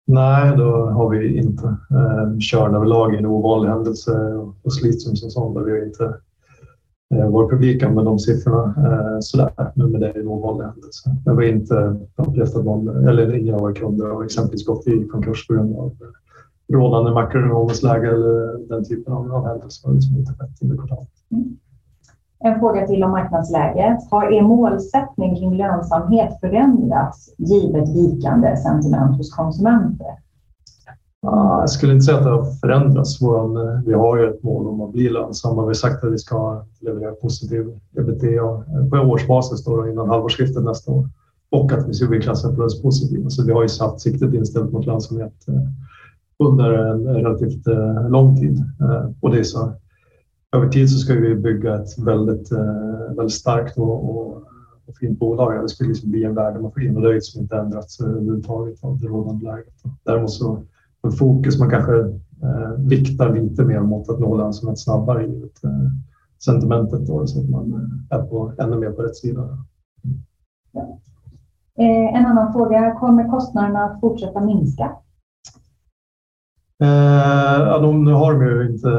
Nej, 0.07 0.57
då 0.57 0.87
har 0.87 1.09
vi 1.09 1.39
inte. 1.39 1.67
Eh, 1.67 2.39
Körn 2.39 2.75
överlag 2.75 3.15
är 3.15 3.19
en 3.19 3.27
ovanlig 3.27 3.69
händelse 3.69 4.13
och 4.63 4.73
Slitrum 4.73 5.17
som 5.17 5.31
sån 5.31 5.55
där 5.55 5.63
vi 5.63 5.87
inte 5.87 6.15
Eh, 7.15 7.29
vår 7.29 7.49
publik 7.49 7.83
använder 7.83 8.11
de 8.11 8.19
siffrorna 8.19 8.75
eh, 8.77 9.17
sådär, 9.21 9.73
men 9.75 10.01
det 10.01 10.09
är 10.09 10.19
en 10.19 10.29
ovanlig 10.29 10.65
händelse. 10.65 11.11
Jag 11.25 11.35
har 11.35 11.43
inte 11.43 11.97
upplevt 12.17 12.57
att 12.57 12.65
någon, 12.65 13.09
eller 13.09 13.35
ingen 13.35 13.55
av 13.55 13.61
våra 13.61 13.73
kunder 13.73 14.07
har 14.07 14.25
exempelvis 14.25 14.67
gått 14.67 14.87
i 14.87 15.09
konkurs 15.09 15.47
på 15.47 15.55
grund 15.55 15.77
av 15.77 15.93
rådande 16.73 17.11
makroekonomiskt 17.11 17.83
läge 17.83 18.09
eller 18.09 18.69
den 18.69 18.85
typen 18.85 19.13
av, 19.13 19.47
händelser 19.47 19.89
har 19.89 19.95
liksom 19.95 20.17
inte 20.17 20.33
skett 20.33 20.63
under 20.63 20.77
kvartalet. 20.77 21.09
Mm. 21.31 21.57
En 22.45 22.61
fråga 22.61 22.87
till 22.87 23.05
om 23.05 23.11
marknadsläget. 23.11 23.99
Har 24.11 24.33
er 24.33 24.43
målsättning 24.43 25.37
kring 25.37 25.57
lönsamhet 25.57 26.41
förändrats 26.41 27.35
givet 27.39 27.89
vikande 27.89 28.57
sentiment 28.57 29.17
hos 29.17 29.35
konsumenter? 29.35 30.07
Jag 31.23 31.71
skulle 31.71 31.93
inte 31.93 32.05
säga 32.05 32.19
att 32.19 32.25
det 32.25 32.31
har 32.31 32.45
förändrats. 32.45 33.23
Eh, 33.23 33.83
vi 33.87 33.95
har 33.95 34.17
ju 34.17 34.31
ett 34.31 34.43
mål 34.43 34.69
om 34.69 34.81
att 34.81 34.93
bli 34.93 35.09
lönsamma. 35.09 35.63
Vi 35.63 35.67
har 35.67 35.75
sagt 35.75 36.05
att 36.05 36.13
vi 36.13 36.19
ska 36.19 36.65
leverera 36.81 37.13
positiv 37.13 37.79
ebitda 37.99 38.43
på 38.91 38.97
årsbasis 38.97 39.65
då 39.65 39.89
innan 39.89 40.09
halvårsskiftet 40.09 40.65
nästa 40.65 40.93
år 40.93 41.09
och 41.51 41.73
att 41.73 41.89
vi 41.89 41.95
ska 41.95 42.07
bli 42.07 42.21
klassade 42.21 42.55
plus 42.55 42.83
positiva. 42.83 43.31
Så 43.31 43.45
vi 43.45 43.53
har 43.53 43.63
ju 43.63 43.69
satt 43.69 44.01
siktet 44.01 44.35
inställt 44.35 44.73
mot 44.73 44.87
lönsamhet. 44.87 45.35
Under 46.49 46.73
en 46.73 47.05
relativt 47.05 47.67
eh, 47.67 48.11
lång 48.11 48.37
tid. 48.37 48.59
Eh, 48.81 49.11
och 49.21 49.31
det 49.31 49.39
är 49.39 49.43
så, 49.43 49.73
över 50.57 50.69
tid 50.69 50.91
så 50.91 50.99
ska 50.99 51.15
vi 51.15 51.35
bygga 51.35 51.75
ett 51.75 51.99
väldigt, 51.99 52.53
eh, 52.53 53.17
väldigt 53.17 53.35
starkt 53.35 53.79
och, 53.79 54.11
och, 54.11 54.37
och 54.87 54.97
fint 55.01 55.19
bolag. 55.19 55.63
Det 55.63 55.69
ska 55.69 55.85
liksom 55.85 56.11
bli 56.11 56.25
en 56.25 56.35
värdemaskin 56.35 56.97
och 56.97 57.03
det 57.03 57.09
har 57.09 57.15
liksom 57.15 57.43
inte 57.43 57.57
ändrats 57.57 58.01
överhuvudtaget 58.01 58.85
av 58.85 58.99
det 58.99 59.07
rådande 59.07 59.45
läget. 59.45 59.75
Däremot 60.05 60.31
så 60.31 60.63
fokus 61.19 61.59
man 61.59 61.71
kanske 61.71 61.99
eh, 62.43 62.73
viktar 62.79 63.35
lite 63.35 63.65
mer 63.65 63.81
mot 63.81 64.11
att 64.11 64.21
nå 64.21 64.37
lönsamhet 64.37 64.79
snabbare 64.79 65.27
i 65.27 65.43
eh, 65.65 65.71
sentimentet 66.45 67.07
då, 67.07 67.27
så 67.27 67.41
att 67.41 67.51
man 67.51 67.73
är 68.11 68.23
på, 68.23 68.53
ännu 68.59 68.79
mer 68.79 68.91
på 68.91 69.03
rätt 69.03 69.17
sida. 69.17 69.59
Ja. 70.73 70.99
Eh, 71.79 72.17
en 72.17 72.27
annan 72.27 72.53
fråga, 72.53 72.95
kommer 72.95 73.29
kostnaderna 73.29 73.85
att 73.85 74.01
fortsätta 74.01 74.41
minska? 74.41 74.97
Eh, 76.83 77.61
ja, 77.69 77.79
de, 77.79 78.05
nu 78.05 78.13
har 78.13 78.33
de 78.33 78.47
ju 78.47 78.73
inte, 78.73 78.91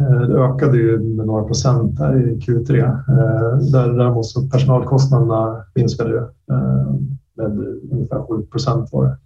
eh, 0.00 0.20
det 0.20 0.38
ökade 0.38 0.76
ju 0.76 0.98
med 0.98 1.26
några 1.26 1.44
procent 1.44 1.98
här 1.98 2.28
i 2.28 2.38
Q3. 2.38 2.84
Eh, 2.84 3.58
däremot 3.72 4.26
så 4.26 4.48
personalkostnaderna 4.48 5.64
minskade 5.74 6.10
ju 6.10 6.16
eh, 6.16 6.94
med 7.36 7.58
ungefär 7.92 8.36
7 8.36 8.42
procent 8.42 8.92
var 8.92 9.04
det. 9.04 9.16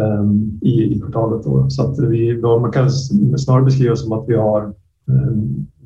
Eh, 0.00 0.24
I, 0.60 0.94
i 0.94 1.00
kvartalet. 1.00 1.44
Då. 1.44 1.70
Så 1.70 1.90
att 1.90 1.98
vi, 1.98 2.42
man 2.42 2.72
kan 2.72 2.90
snarare 3.38 3.64
beskriva 3.64 3.96
som 3.96 4.12
att 4.12 4.28
vi 4.28 4.36
har 4.36 4.62
eh, 5.08 5.32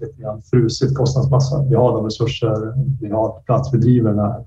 lite 0.00 0.22
grann 0.22 0.42
frusit 0.42 0.94
kostnadsmassa. 0.94 1.64
Vi 1.68 1.74
har 1.74 1.92
de 1.92 2.04
resurser 2.04 2.74
vi 3.00 3.10
har 3.10 3.28
på 3.28 3.42
plats. 3.46 3.74
Vi 3.74 3.78
driver 3.78 4.14
det 4.14 4.22
här 4.22 4.44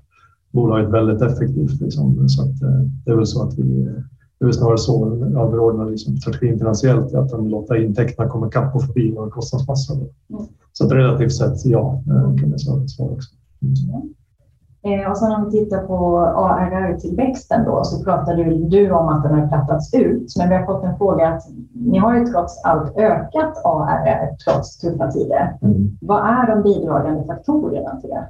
bolaget 0.52 0.90
väldigt 0.90 1.22
effektivt. 1.22 1.80
Liksom. 1.80 2.28
Så 2.28 2.42
att, 2.42 2.62
eh, 2.62 2.80
det 3.04 3.10
är 3.10 3.16
väl 3.16 3.26
så 3.26 3.42
att 3.42 3.58
vi 3.58 3.88
det 4.40 4.46
är 4.46 4.52
snarare 4.52 4.78
så 4.78 5.06
överordnad 5.16 5.90
liksom, 5.90 6.16
strategin 6.16 6.58
finansiellt 6.58 7.14
att 7.14 7.30
de 7.30 7.48
låter 7.48 7.84
intäkterna 7.84 8.28
komma 8.28 8.46
ikapp 8.46 8.74
och 8.74 8.82
förbi 8.82 9.14
vår 9.16 9.30
kostnadsmassa. 9.30 9.94
Mm. 9.94 10.08
Så 10.72 10.86
att 10.86 10.92
relativt 10.92 11.32
sett 11.32 11.64
ja, 11.64 12.02
eh, 12.06 12.36
kan 12.40 12.50
jag 12.50 12.60
svara 12.60 13.10
också. 13.10 13.30
Mm. 13.62 14.14
Eh, 14.82 15.10
och 15.10 15.18
sen 15.18 15.32
om 15.32 15.44
vi 15.44 15.50
tittar 15.50 15.86
på 15.86 16.18
ARR-tillväxten 16.18 17.64
då 17.64 17.84
så 17.84 18.04
pratade 18.04 18.44
du 18.44 18.90
om 18.90 19.08
att 19.08 19.22
den 19.22 19.38
har 19.38 19.48
plattats 19.48 19.94
ut. 19.94 20.34
Men 20.38 20.48
vi 20.48 20.54
har 20.54 20.66
fått 20.66 20.84
en 20.84 20.96
fråga 20.96 21.28
att 21.28 21.42
ni 21.72 21.98
har 21.98 22.16
ju 22.16 22.24
trots 22.24 22.64
allt 22.64 22.96
ökat 22.96 23.64
ARR 23.64 24.36
trots 24.44 24.78
tuffa 24.78 25.10
tider. 25.10 25.58
Mm. 25.62 25.98
Vad 26.00 26.18
är 26.18 26.54
de 26.54 26.62
bidragande 26.62 27.24
faktorerna 27.24 28.00
till 28.00 28.10
det? 28.10 28.28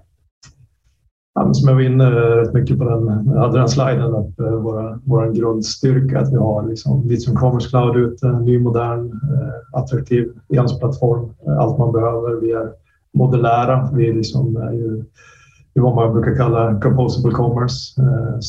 Ja, 1.39 1.55
som 1.55 1.69
jag 1.69 1.75
var 1.75 1.83
inne 1.83 2.05
eh, 2.05 2.11
rätt 2.11 2.55
mycket 2.55 2.79
på 2.79 2.85
den, 2.85 3.33
jag 3.35 3.41
hade 3.41 3.59
den 3.59 3.69
sliden, 3.69 4.15
att 4.15 4.41
eh, 4.41 4.51
våra, 4.51 5.01
vår 5.05 5.33
grundstyrka 5.33 6.21
att 6.21 6.33
vi 6.33 6.37
har 6.37 6.69
liksom 6.69 7.09
Litium 7.09 7.37
Commerce 7.37 7.69
Cloud 7.69 7.97
ute, 7.97 8.33
ny, 8.33 8.59
modern, 8.59 9.07
eh, 9.07 9.79
attraktiv 9.81 10.33
e-handelsplattform, 10.49 11.31
allt 11.59 11.79
man 11.79 11.93
behöver. 11.93 12.41
Vi 12.41 12.53
är 12.53 12.71
modulära, 13.15 13.91
vi 13.95 14.13
liksom 14.13 14.57
är 14.57 14.73
ju 14.73 15.05
det 15.75 15.81
vad 15.81 15.95
man 15.95 16.13
brukar 16.13 16.37
kalla 16.37 16.81
composable 16.81 17.33
commerce, 17.33 18.03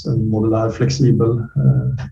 en 0.08 0.30
modulär 0.30 0.70
flexibel 0.70 1.44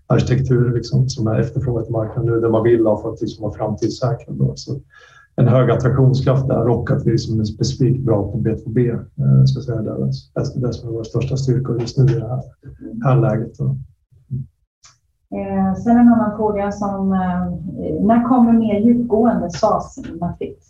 arkitektur 0.06 0.74
liksom, 0.74 1.08
som 1.08 1.26
är 1.26 1.40
efterfrågat 1.40 1.86
på 1.86 1.92
marknaden 1.92 2.32
nu, 2.32 2.40
där 2.40 2.48
man 2.48 2.62
vill 2.62 2.86
ha 2.86 3.02
för 3.02 3.12
att 3.12 3.20
liksom 3.20 3.42
vara 3.42 3.52
framtidssäkrad. 3.52 4.52
Så 4.54 4.80
en 5.38 5.48
hög 5.48 5.70
attraktionskraft 5.70 6.48
där 6.48 6.68
och 6.68 6.90
att 6.90 7.06
vi 7.06 7.10
liksom 7.10 7.40
är 7.40 7.44
specifikt 7.44 8.00
bra 8.00 8.32
på 8.32 8.38
B2B. 8.38 8.90
Eh, 8.90 9.44
ska 9.44 9.60
säga 9.60 9.82
det, 9.82 9.90
är 9.90 10.60
det 10.60 10.72
som 10.72 10.88
är 10.88 10.92
vår 10.92 11.04
största 11.04 11.36
styrka 11.36 11.72
just 11.80 11.98
nu 11.98 12.04
i 12.04 12.20
det 12.20 12.28
här, 12.28 12.42
här 13.04 13.20
läget. 13.20 13.58
Då. 13.58 13.76
sen 15.84 15.96
en 15.96 16.08
annan 16.08 16.36
fråga 16.36 16.72
som 16.72 17.08
när 18.00 18.28
kommer 18.28 18.52
mer 18.52 18.80
djupgående 18.80 19.50
SAS-matrix? 19.50 20.68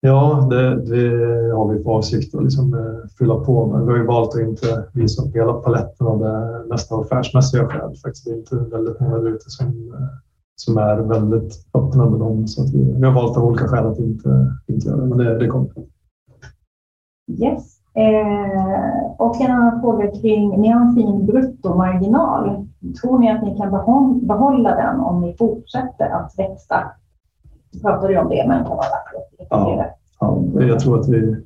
Ja, 0.00 0.46
det, 0.50 0.84
det, 0.84 1.52
har 1.54 1.72
vi 1.72 1.82
för 1.82 1.90
avsikt 1.90 2.34
att 2.34 2.42
liksom, 2.42 2.74
eh, 2.74 3.08
fylla 3.18 3.34
på 3.34 3.66
med. 3.66 3.86
Vi 3.86 3.90
har 3.90 3.98
ju 3.98 4.06
valt 4.06 4.34
att 4.34 4.40
inte 4.40 4.84
visa 4.92 5.22
upp 5.22 5.36
hela 5.36 5.52
paletten 5.52 6.06
av 6.06 6.18
det 6.20 6.64
mest 6.68 6.92
affärsmässiga 6.92 7.68
skäl. 7.68 7.96
Faktiskt. 8.02 8.24
Det 8.24 8.30
är 8.30 8.36
inte 8.36 8.56
väldigt 8.56 9.00
många 9.00 9.18
där 9.18 9.30
ute 9.30 9.50
som, 9.50 9.66
eh, 9.66 10.25
som 10.56 10.78
är 10.78 10.96
väldigt 10.96 11.66
öppna 11.74 12.10
med 12.10 12.20
dem. 12.20 12.46
Så 12.46 12.62
vi, 12.72 12.92
vi, 12.92 13.06
har 13.06 13.12
valt 13.12 13.36
av 13.36 13.44
olika 13.44 13.68
skäl 13.68 13.86
att 13.86 13.98
inte, 13.98 14.52
inte 14.66 14.88
göra 14.88 15.00
det, 15.00 15.06
men 15.06 15.18
det, 15.18 15.38
det 15.38 15.48
kommer. 15.48 15.70
Yes. 17.28 17.76
Eh, 17.94 19.10
och 19.18 19.40
en 19.40 19.50
annan 19.50 19.80
fråga 19.80 20.10
kring, 20.10 20.60
ni 20.60 20.68
har 20.68 20.80
en 20.80 20.94
fin 20.94 21.26
bruttomarginal. 21.26 22.66
Tror 23.00 23.18
ni 23.18 23.30
att 23.30 23.42
ni 23.42 23.56
kan 23.56 23.70
behålla 24.26 24.76
den 24.76 25.00
om 25.00 25.20
ni 25.20 25.36
fortsätter 25.38 26.10
att 26.10 26.38
växa? 26.38 26.92
Du 27.72 27.80
pratade 27.80 28.18
om 28.18 28.28
det, 28.28 28.44
men 28.48 28.64
kan 28.64 28.76
vara 28.76 28.86
ja, 29.50 29.86
ja, 30.20 30.62
jag 30.62 30.80
tror 30.80 31.00
att 31.00 31.08
vi 31.08 31.44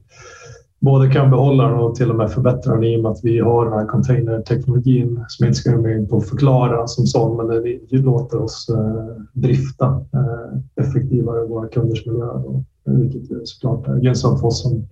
både 0.81 1.11
kan 1.11 1.31
behålla 1.31 1.69
den 1.69 1.79
och 1.79 1.95
till 1.95 2.11
och 2.11 2.17
med 2.17 2.31
förbättra 2.31 2.75
den 2.75 2.85
i 2.85 2.97
och 2.97 3.03
med 3.03 3.11
att 3.11 3.25
vi 3.25 3.39
har 3.39 3.65
den 3.65 3.75
här 3.75 3.87
containerteknologin 3.87 5.25
som 5.29 5.45
jag 5.45 5.51
inte 5.51 5.61
ska 5.61 5.77
gå 5.77 5.89
in 5.89 6.09
på 6.09 6.17
att 6.17 6.29
förklara 6.29 6.87
som 6.87 7.07
sån, 7.07 7.37
men 7.37 7.63
det 7.91 7.99
låter 7.99 8.43
oss 8.43 8.69
eh, 8.69 9.23
drifta 9.33 9.87
eh, 9.87 10.85
effektivare 10.85 11.47
våra 11.47 11.69
kunders 11.69 12.07
miljö. 12.07 12.25
Då, 12.25 12.65
vilket 12.85 13.49
såklart 13.49 13.89
är 13.89 13.97
gynnsamt 13.97 14.41
för 14.41 14.47
oss 14.47 14.63
som, 14.63 14.89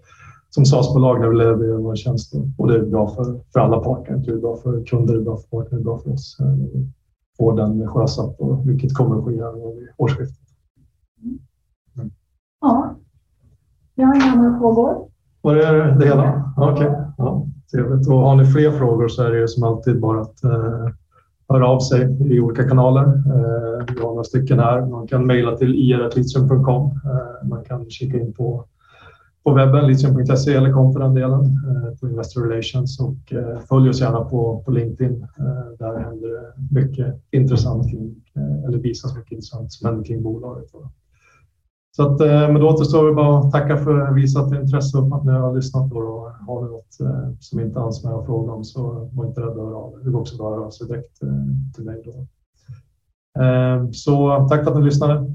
som 0.51 0.65
SAS-bolag 0.65 1.21
när 1.21 1.29
vi 1.29 1.37
levererar 1.37 1.79
våra 1.79 1.97
tjänster. 1.97 2.53
Och 2.59 2.69
det 2.69 2.75
är 2.75 2.87
bra 2.87 3.09
för, 3.09 3.41
för 3.53 3.61
alla 3.61 3.79
parter. 3.81 4.17
Det 4.17 4.31
är 4.31 4.37
bra 4.37 4.57
för 4.57 4.85
kunder, 4.85 5.15
det 5.15 5.21
är 5.21 5.25
bra 5.25 5.37
för 5.37 5.49
partner, 5.49 5.79
det 5.79 5.83
är 5.83 5.85
bra 5.85 5.99
för 5.99 6.13
oss. 6.13 6.37
Eh, 6.41 6.53
vi 6.53 6.91
får 7.39 7.57
den 7.57 7.89
sjösatt, 7.89 8.41
och 8.41 8.69
vilket 8.69 8.95
kommer 8.95 9.19
att 9.19 9.25
ske 9.25 9.31
vid 9.31 9.89
årsskiftet. 9.97 10.49
Mm. 11.23 12.11
Ja. 12.61 12.97
Jag 13.95 14.07
har 14.07 14.15
inga 14.15 14.25
andra 14.25 14.59
frågor. 14.59 15.09
Var 15.49 15.55
det 15.55 15.97
det 15.99 16.07
hela? 16.07 16.53
Okej. 16.57 16.87
Okay. 16.87 17.01
Ja, 17.19 17.47
trevligt. 17.73 18.09
Och 18.09 18.15
har 18.15 18.37
ni 18.37 18.45
fler 18.45 18.71
frågor 18.71 19.09
så 19.09 19.23
är 19.23 19.31
det 19.31 19.49
som 19.49 19.63
alltid 19.63 20.01
bara 20.01 20.21
att 20.21 20.45
eh, 20.45 20.89
höra 21.49 21.69
av 21.69 21.81
sig 21.81 22.33
i 22.35 22.41
olika 22.41 22.69
kanaler. 22.69 23.03
Eh, 23.03 23.85
vi 23.95 24.01
har 24.01 24.09
några 24.09 24.25
stycken 24.25 24.59
här. 24.59 24.87
Man 24.87 25.07
kan 25.07 25.27
mejla 25.27 25.57
till 25.57 25.75
ir.litium.com. 25.75 27.01
Eh, 27.05 27.49
man 27.49 27.65
kan 27.65 27.91
kika 27.91 28.19
in 28.19 28.33
på, 28.33 28.65
på 29.45 29.53
webben, 29.55 29.87
litium.se 29.87 30.55
eller 30.55 30.73
kom 30.73 30.93
för 30.93 31.01
den 31.01 31.15
delen, 31.15 31.41
eh, 31.41 31.99
på 32.01 32.09
Investor 32.09 32.43
Relations 32.43 33.01
och 33.01 33.33
eh, 33.33 33.59
följ 33.69 33.89
oss 33.89 34.01
gärna 34.01 34.21
på, 34.21 34.63
på 34.65 34.71
LinkedIn. 34.71 35.23
Eh, 35.39 35.79
där 35.79 35.99
händer 35.99 36.29
det 36.29 36.81
mycket 36.81 37.15
intressant 37.31 37.91
kring, 37.91 38.15
eh, 38.37 38.65
eller 38.65 38.79
visas 38.79 39.17
mycket 39.17 39.33
intressant 39.33 39.73
som 39.73 39.89
händer 39.89 40.05
kring 40.05 40.23
bolaget. 40.23 40.71
Så 41.99 42.13
att, 42.13 42.21
eh, 42.21 42.53
men 42.53 42.61
då 42.61 42.69
återstår 42.69 43.09
det 43.09 43.15
bara 43.15 43.39
att 43.39 43.53
tacka 43.53 43.77
för 43.77 44.13
visat 44.13 44.53
intresse 44.53 44.99
och 44.99 45.17
att 45.17 45.25
ni 45.25 45.33
har 45.33 45.55
lyssnat. 45.55 45.93
Och 45.93 46.31
har 46.47 46.63
ni 46.63 46.71
något 46.71 47.01
eh, 47.01 47.31
som 47.41 47.61
inte 47.61 47.81
alls 47.81 48.05
med 48.05 48.13
att 48.13 48.27
fråga 48.27 48.53
om 48.53 48.65
så 48.65 49.11
var 49.13 49.27
inte 49.27 49.41
rädda 49.41 49.51
att 49.51 49.57
höra 49.57 49.77
av 49.77 49.93
er. 49.93 50.05
Det 50.05 50.11
går 50.11 50.21
också 50.21 50.35
att 50.35 50.51
höra 50.51 50.67
av 50.67 50.71
sig 50.71 50.87
direkt 50.87 51.23
eh, 51.23 51.29
till 51.75 51.85
mig. 51.85 52.03
Då. 52.05 52.27
Så 53.93 54.47
tack 54.49 54.65
för 54.65 54.71
att 54.71 54.79
ni 54.79 54.85
lyssnade. 54.85 55.35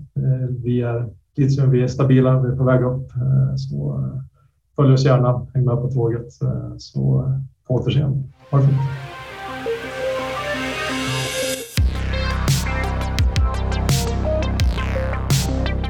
Vi 0.63 0.81
är 0.81 1.09
litium, 1.35 1.71
vi 1.71 1.83
är 1.83 1.87
stabila, 1.87 2.39
vi 2.41 2.49
är 2.49 2.55
på 2.55 2.63
väg 2.63 2.83
upp. 2.83 3.11
Så 3.57 4.09
följ 4.75 4.93
oss 4.93 5.05
gärna, 5.05 5.47
häng 5.53 5.65
med 5.65 5.75
på 5.75 5.89
tåget. 5.91 6.33
Så 6.77 7.25
på 7.67 7.73
återseende. 7.73 8.23
Ha 8.51 8.59
det 8.59 8.67
fint. 8.67 8.81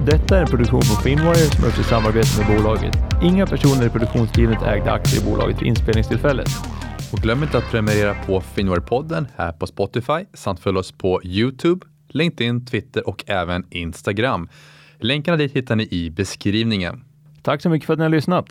Detta 0.05 0.37
är 0.37 0.41
en 0.41 0.47
produktion 0.47 0.81
från 0.81 1.03
Finwire 1.03 1.35
som 1.35 1.63
görs 1.63 1.79
i 1.79 1.83
samarbete 1.83 2.27
med 2.39 2.57
bolaget. 2.57 2.97
Inga 3.23 3.47
personer 3.47 3.85
i 3.85 3.89
produktionsteamet 3.89 4.61
ägde 4.63 4.91
aktier 4.91 5.21
i 5.21 5.25
bolaget 5.25 5.61
vid 5.61 5.67
inspelningstillfället. 5.67 6.49
Och 7.13 7.19
glöm 7.19 7.43
inte 7.43 7.57
att 7.57 7.71
prenumerera 7.71 8.15
på 8.25 8.41
Finwire-podden 8.41 9.25
här 9.35 9.51
på 9.51 9.67
Spotify 9.67 10.25
samt 10.33 10.59
följ 10.59 10.77
oss 10.77 10.91
på 10.91 11.21
Youtube, 11.23 11.85
LinkedIn, 12.07 12.65
Twitter 12.65 13.07
och 13.09 13.23
även 13.27 13.65
Instagram. 13.69 14.49
Länkarna 14.99 15.37
dit 15.37 15.55
hittar 15.55 15.75
ni 15.75 15.87
i 15.91 16.09
beskrivningen. 16.09 17.03
Tack 17.41 17.61
så 17.61 17.69
mycket 17.69 17.85
för 17.85 17.93
att 17.93 17.99
ni 17.99 18.03
har 18.03 18.09
lyssnat. 18.09 18.45